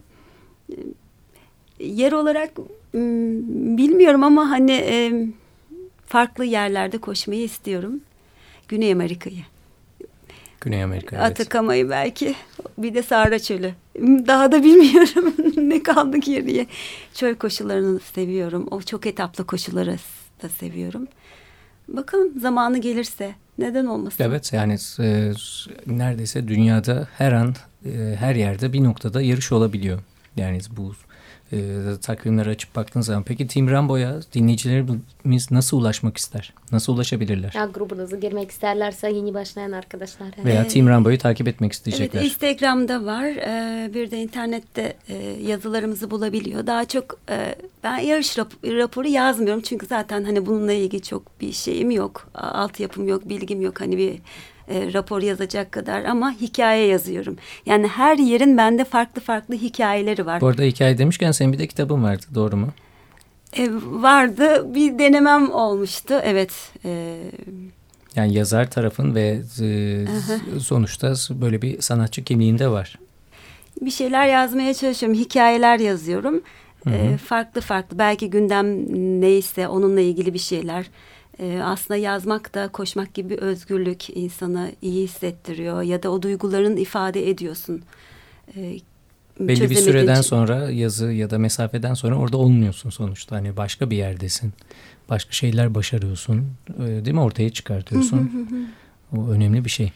E, 1.80 1.86
yer 1.86 2.12
olarak 2.12 2.50
bilmiyorum 3.76 4.24
ama 4.24 4.50
hani 4.50 4.72
e, 4.72 5.26
farklı 6.06 6.44
yerlerde 6.44 6.98
koşmayı 6.98 7.42
istiyorum. 7.42 8.00
Güney 8.68 8.92
Amerika'yı. 8.92 9.44
Güney 10.60 10.84
Amerika 10.84 11.16
evet. 11.16 11.26
Atakama'yı 11.26 11.90
belki. 11.90 12.34
Bir 12.78 12.94
de 12.94 13.02
Sahra 13.02 13.38
Çölü. 13.38 13.72
Daha 14.00 14.52
da 14.52 14.62
bilmiyorum 14.62 15.34
ne 15.56 15.82
kaldı 15.82 16.16
geriye. 16.16 16.66
Çöl 17.14 17.34
koşullarını 17.34 18.00
seviyorum. 18.00 18.68
O 18.70 18.82
çok 18.82 19.06
etaplı 19.06 19.46
koşuları 19.46 19.96
da 20.42 20.48
seviyorum. 20.48 21.08
Bakalım 21.88 22.40
zamanı 22.40 22.78
gelirse 22.78 23.34
neden 23.58 23.86
olmasın? 23.86 24.24
Evet 24.24 24.52
yani 24.52 24.78
e, 25.00 25.32
neredeyse 25.86 26.48
dünyada 26.48 27.08
her 27.18 27.32
an 27.32 27.54
e, 27.84 28.16
her 28.18 28.34
yerde 28.34 28.72
bir 28.72 28.84
noktada 28.84 29.22
yarış 29.22 29.52
olabiliyor. 29.52 30.00
Yani 30.36 30.60
bu 30.76 30.94
e, 31.52 31.58
takvimleri 32.02 32.48
açıp 32.48 32.76
baktığın 32.76 33.00
zaman. 33.00 33.22
Peki 33.22 33.46
Team 33.46 33.70
Rambo'ya 33.70 34.20
dinleyicilerimiz 34.34 35.50
nasıl 35.50 35.76
ulaşmak 35.76 36.16
ister? 36.16 36.54
Nasıl 36.72 36.94
ulaşabilirler? 36.94 37.52
Ya 37.54 37.64
grubunuzu 37.64 38.20
girmek 38.20 38.50
isterlerse 38.50 39.10
yeni 39.10 39.34
başlayan 39.34 39.72
arkadaşlar. 39.72 40.28
Veya 40.44 40.68
Team 40.68 40.88
Rambo'yu 40.88 41.18
takip 41.18 41.48
etmek 41.48 41.72
isteyecekler. 41.72 42.20
Evet 42.20 42.30
Instagram'da 42.30 43.04
var. 43.04 43.24
Ee, 43.24 43.94
bir 43.94 44.10
de 44.10 44.22
internette 44.22 44.96
e, 45.08 45.14
yazılarımızı 45.46 46.10
bulabiliyor. 46.10 46.66
Daha 46.66 46.84
çok 46.84 47.18
e, 47.30 47.54
ben 47.84 47.98
yarış 47.98 48.38
raporu 48.64 49.08
yazmıyorum. 49.08 49.62
Çünkü 49.62 49.86
zaten 49.86 50.24
hani 50.24 50.46
bununla 50.46 50.72
ilgili 50.72 51.02
çok 51.02 51.40
bir 51.40 51.52
şeyim 51.52 51.90
yok. 51.90 52.28
Altyapım 52.34 53.08
yok, 53.08 53.28
bilgim 53.28 53.60
yok. 53.60 53.80
Hani 53.80 53.98
bir 53.98 54.18
e, 54.70 54.92
rapor 54.92 55.22
yazacak 55.22 55.72
kadar 55.72 56.04
ama 56.04 56.32
hikaye 56.32 56.86
yazıyorum. 56.86 57.36
Yani 57.66 57.86
her 57.86 58.18
yerin 58.18 58.56
bende 58.56 58.84
farklı 58.84 59.20
farklı 59.22 59.54
hikayeleri 59.54 60.26
var. 60.26 60.40
Bu 60.40 60.46
arada 60.46 60.62
hikaye 60.62 60.98
demişken 60.98 61.32
senin 61.32 61.52
bir 61.52 61.58
de 61.58 61.66
kitabın 61.66 62.02
vardı 62.02 62.26
doğru 62.34 62.56
mu? 62.56 62.68
E, 63.56 63.68
vardı 63.84 64.74
bir 64.74 64.98
denemem 64.98 65.52
olmuştu 65.52 66.14
evet. 66.24 66.52
E, 66.84 67.16
yani 68.16 68.34
yazar 68.34 68.70
tarafın 68.70 69.14
ve 69.14 69.42
e, 69.60 70.60
sonuçta 70.60 71.14
böyle 71.30 71.62
bir 71.62 71.80
sanatçı 71.80 72.24
kimliğinde 72.24 72.68
var. 72.68 72.98
Bir 73.80 73.90
şeyler 73.90 74.26
yazmaya 74.26 74.74
çalışıyorum 74.74 75.18
hikayeler 75.18 75.78
yazıyorum. 75.78 76.42
Hı 76.84 76.90
hı. 76.90 76.94
E, 76.94 77.16
farklı 77.16 77.60
farklı 77.60 77.98
belki 77.98 78.30
gündem 78.30 78.66
neyse 79.20 79.68
onunla 79.68 80.00
ilgili 80.00 80.34
bir 80.34 80.38
şeyler 80.38 80.86
e, 81.40 81.60
aslında 81.62 81.98
yazmak 81.98 82.54
da 82.54 82.68
koşmak 82.68 83.14
gibi 83.14 83.36
özgürlük 83.36 84.16
insana 84.16 84.70
iyi 84.82 85.04
hissettiriyor 85.04 85.82
ya 85.82 86.02
da 86.02 86.10
o 86.10 86.22
duyguların 86.22 86.76
ifade 86.76 87.30
ediyorsun. 87.30 87.82
E, 88.56 88.78
Belli 89.40 89.70
bir 89.70 89.74
süreden 89.74 90.12
için. 90.12 90.22
sonra 90.22 90.70
yazı 90.70 91.12
ya 91.12 91.30
da 91.30 91.38
mesafeden 91.38 91.94
sonra 91.94 92.16
orada 92.16 92.36
olmuyorsun 92.36 92.90
sonuçta. 92.90 93.36
Hani 93.36 93.56
başka 93.56 93.90
bir 93.90 93.96
yerdesin. 93.96 94.52
Başka 95.08 95.32
şeyler 95.32 95.74
başarıyorsun. 95.74 96.46
E, 96.78 96.82
değil 96.82 97.14
mi? 97.14 97.20
Ortaya 97.20 97.50
çıkartıyorsun. 97.50 98.30
o 99.16 99.28
önemli 99.28 99.64
bir 99.64 99.70
şey. 99.70 99.92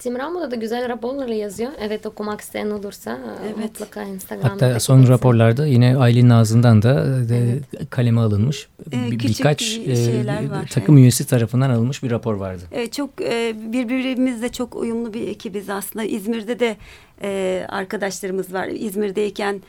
Tim 0.00 0.18
Rambo'da 0.18 0.50
da 0.50 0.56
güzel 0.56 0.88
raporları 0.88 1.34
yazıyor. 1.34 1.72
Evet 1.80 2.06
okumak 2.06 2.40
isteyen 2.40 2.70
olursa 2.70 3.10
e, 3.10 3.46
evet. 3.46 3.56
mutlaka 3.56 4.02
Instagram'da. 4.02 4.52
Hatta 4.52 4.80
son 4.80 5.08
raporlarda 5.08 5.66
yine 5.66 5.96
Aylin'in 5.96 6.30
ağzından 6.30 6.82
da 6.82 7.06
e, 7.30 7.36
evet. 7.36 7.90
kaleme 7.90 8.20
alınmış 8.20 8.68
ee, 8.92 9.10
birkaç 9.10 9.60
bir 9.86 10.24
e, 10.24 10.50
var, 10.50 10.66
takım 10.70 10.94
evet. 10.94 11.02
üyesi 11.02 11.26
tarafından 11.26 11.70
alınmış 11.70 12.02
bir 12.02 12.10
rapor 12.10 12.34
vardı. 12.34 12.62
Evet, 12.72 12.92
çok 12.92 13.10
e, 13.20 13.54
birbirimizle 13.72 14.48
çok 14.48 14.76
uyumlu 14.76 15.14
bir 15.14 15.28
ekibiz 15.28 15.70
aslında. 15.70 16.04
İzmir'de 16.04 16.58
de 16.58 16.76
e, 17.22 17.66
arkadaşlarımız 17.68 18.52
var. 18.52 18.68
İzmir'deyken 18.68 19.60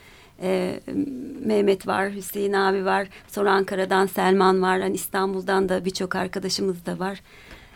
e, 0.42 0.80
Mehmet 1.46 1.88
var, 1.88 2.12
Hüseyin 2.12 2.54
abi 2.54 2.86
var. 2.86 3.08
Sonra 3.28 3.52
Ankara'dan 3.52 4.06
Selman 4.06 4.62
var. 4.62 4.78
Yani 4.78 4.96
İstanbul'dan 4.96 5.70
da 5.70 5.86
birçok 5.86 6.16
arkadaşımız 6.16 6.86
da 6.86 7.00
var. 7.00 7.22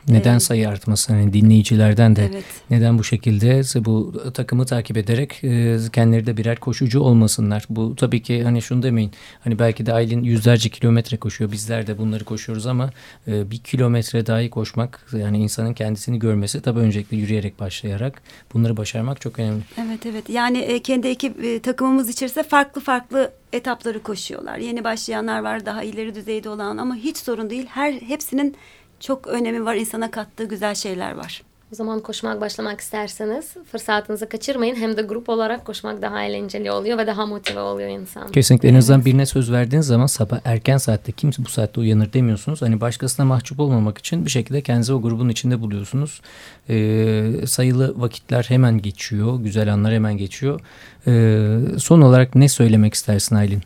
Neden 0.07 0.31
evet. 0.31 0.43
sayı 0.43 0.69
artması 0.69 1.13
hani 1.13 1.33
dinleyicilerden 1.33 2.15
de 2.15 2.29
evet. 2.31 2.43
neden 2.69 2.99
bu 2.99 3.03
şekilde 3.03 3.61
bu 3.85 4.13
takımı 4.33 4.65
takip 4.65 4.97
ederek 4.97 5.43
e, 5.43 5.77
kendileri 5.93 6.27
de 6.27 6.37
birer 6.37 6.59
koşucu 6.59 6.99
olmasınlar. 6.99 7.65
Bu 7.69 7.95
tabii 7.95 8.21
ki 8.21 8.43
hani 8.43 8.61
şunu 8.61 8.83
demeyin 8.83 9.11
hani 9.43 9.59
belki 9.59 9.85
de 9.85 9.93
Aylin 9.93 10.23
yüzlerce 10.23 10.69
kilometre 10.69 11.17
koşuyor 11.17 11.51
bizler 11.51 11.87
de 11.87 11.97
bunları 11.97 12.23
koşuyoruz 12.23 12.67
ama 12.67 12.89
e, 13.27 13.51
bir 13.51 13.57
kilometre 13.57 14.25
dahi 14.25 14.49
koşmak 14.49 15.07
yani 15.13 15.37
insanın 15.37 15.73
kendisini 15.73 16.19
görmesi 16.19 16.61
tabii 16.61 16.79
öncelikle 16.79 17.17
yürüyerek 17.17 17.59
başlayarak 17.59 18.21
bunları 18.53 18.77
başarmak 18.77 19.21
çok 19.21 19.39
önemli. 19.39 19.61
Evet 19.77 20.05
evet 20.05 20.29
yani 20.29 20.57
e, 20.57 20.79
kendi 20.79 21.07
ekip 21.07 21.63
takımımız 21.63 22.09
içerisinde 22.09 22.43
farklı 22.43 22.81
farklı 22.81 23.31
etapları 23.53 24.03
koşuyorlar. 24.03 24.57
Yeni 24.57 24.83
başlayanlar 24.83 25.39
var 25.39 25.65
daha 25.65 25.83
ileri 25.83 26.15
düzeyde 26.15 26.49
olan 26.49 26.77
ama 26.77 26.95
hiç 26.95 27.17
sorun 27.17 27.49
değil 27.49 27.65
her 27.65 27.93
hepsinin 27.93 28.55
çok 28.99 29.27
önemi 29.27 29.65
var. 29.65 29.75
insana 29.75 30.11
kattığı 30.11 30.45
güzel 30.45 30.75
şeyler 30.75 31.11
var. 31.11 31.41
O 31.73 31.75
zaman 31.75 31.99
koşmak 31.99 32.41
başlamak 32.41 32.81
isterseniz 32.81 33.53
fırsatınızı 33.71 34.29
kaçırmayın. 34.29 34.75
Hem 34.75 34.97
de 34.97 35.01
grup 35.01 35.29
olarak 35.29 35.65
koşmak 35.65 36.01
daha 36.01 36.23
eğlenceli 36.23 36.71
oluyor 36.71 36.97
ve 36.97 37.07
daha 37.07 37.25
motive 37.25 37.59
oluyor 37.59 37.89
insan. 37.89 38.31
Kesinlikle 38.31 38.69
en 38.69 38.75
azından 38.75 39.05
birine 39.05 39.25
söz 39.25 39.51
verdiğiniz 39.51 39.87
zaman 39.87 40.05
sabah 40.05 40.39
erken 40.45 40.77
saatte 40.77 41.11
kimse 41.11 41.45
bu 41.45 41.49
saatte 41.49 41.79
uyanır 41.79 42.13
demiyorsunuz. 42.13 42.61
Hani 42.61 42.81
başkasına 42.81 43.25
mahcup 43.25 43.59
olmamak 43.59 43.97
için 43.97 44.25
bir 44.25 44.31
şekilde 44.31 44.61
kendinizi 44.61 44.93
o 44.93 45.01
grubun 45.01 45.29
içinde 45.29 45.61
buluyorsunuz. 45.61 46.21
Ee, 46.69 47.31
sayılı 47.47 48.01
vakitler 48.01 48.45
hemen 48.49 48.81
geçiyor. 48.81 49.39
Güzel 49.39 49.73
anlar 49.73 49.93
hemen 49.93 50.17
geçiyor. 50.17 50.59
Ee, 51.07 51.57
son 51.77 52.01
olarak 52.01 52.35
ne 52.35 52.49
söylemek 52.49 52.93
istersin 52.93 53.35
Aylin? 53.35 53.61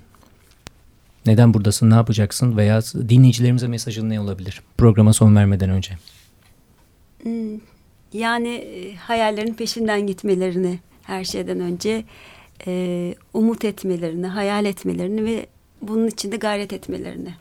Neden 1.26 1.54
buradasın, 1.54 1.90
ne 1.90 1.94
yapacaksın 1.94 2.58
veya 2.58 2.82
dinleyicilerimize 2.82 3.68
mesajın 3.68 4.10
ne 4.10 4.20
olabilir 4.20 4.62
programa 4.78 5.14
son 5.14 5.36
vermeden 5.36 5.70
önce? 5.70 5.98
Hmm, 7.24 7.60
Yani 8.14 8.50
e, 8.50 8.96
hayallerin 8.96 9.54
peşinden 9.54 10.08
gitmelerini 10.08 10.80
her 11.04 11.24
şeyden 11.24 11.60
önce 11.60 12.04
e, 12.68 13.16
umut 13.34 13.66
etmelerini, 13.66 14.28
hayal 14.28 14.66
etmelerini 14.66 15.26
ve 15.26 15.46
bunun 15.82 16.08
için 16.08 16.32
de 16.32 16.38
gayret 16.38 16.74
etmelerini. 16.74 17.34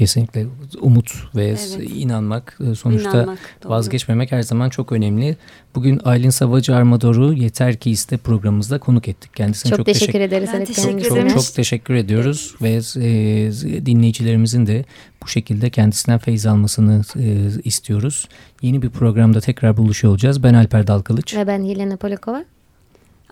Kesinlikle 0.00 0.46
umut 0.80 1.12
ve 1.36 1.44
Evet. 1.44 1.78
inanmak 1.94 2.58
e, 2.70 2.74
sonuçta 2.74 3.10
İnanmak, 3.10 3.38
doğru. 3.64 3.72
vazgeçmemek 3.72 4.32
her 4.32 4.42
zaman 4.42 4.70
çok 4.70 4.92
önemli. 4.92 5.36
Bugün 5.74 6.00
Aylin 6.04 6.30
Savacı 6.30 6.74
Armador'u 6.76 7.32
Yeter 7.32 7.76
Ki 7.76 7.90
İste 7.90 8.16
programımızda 8.16 8.78
konuk 8.78 9.08
ettik. 9.08 9.34
Kendisine 9.34 9.70
Çok, 9.70 9.76
çok, 9.76 9.86
teşekkür 9.86 10.20
ederiz. 10.20 10.50
Ben 10.52 10.64
teşekkür. 10.64 11.08
Çok, 11.08 11.30
çok 11.30 11.54
teşekkür 11.54 11.94
ediyoruz 11.94 12.54
ve 12.62 12.70
e, 12.70 13.86
dinleyicilerimizin 13.86 14.66
de 14.66 14.84
bu 15.22 15.28
şekilde 15.28 15.70
kendisinden 15.70 16.18
feyiz 16.18 16.46
almasını 16.46 17.02
e, 17.16 17.46
istiyoruz. 17.64 18.28
Yeni 18.62 18.82
bir 18.82 18.90
programda 18.90 19.40
tekrar 19.40 19.76
buluşuyor 19.76 20.10
olacağız. 20.12 20.42
Ben 20.42 20.54
Alper 20.54 20.86
Dalkılıç. 20.86 21.36
Ve 21.36 21.46
ben 21.46 21.64
Helena 21.64 21.96
Polikova. 21.96 22.44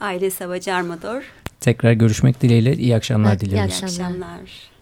Aile 0.00 0.30
Savacı 0.30 0.74
Armador. 0.74 1.22
Tekrar 1.60 1.92
görüşmek 1.92 2.42
dileğiyle 2.42 2.76
iyi 2.76 2.96
akşamlar 2.96 3.30
Evet, 3.30 3.42
iyi 3.42 3.46
diliyoruz. 3.46 3.72
akşamlar. 3.82 3.90
İyi 3.90 4.04
akşamlar. 4.04 4.77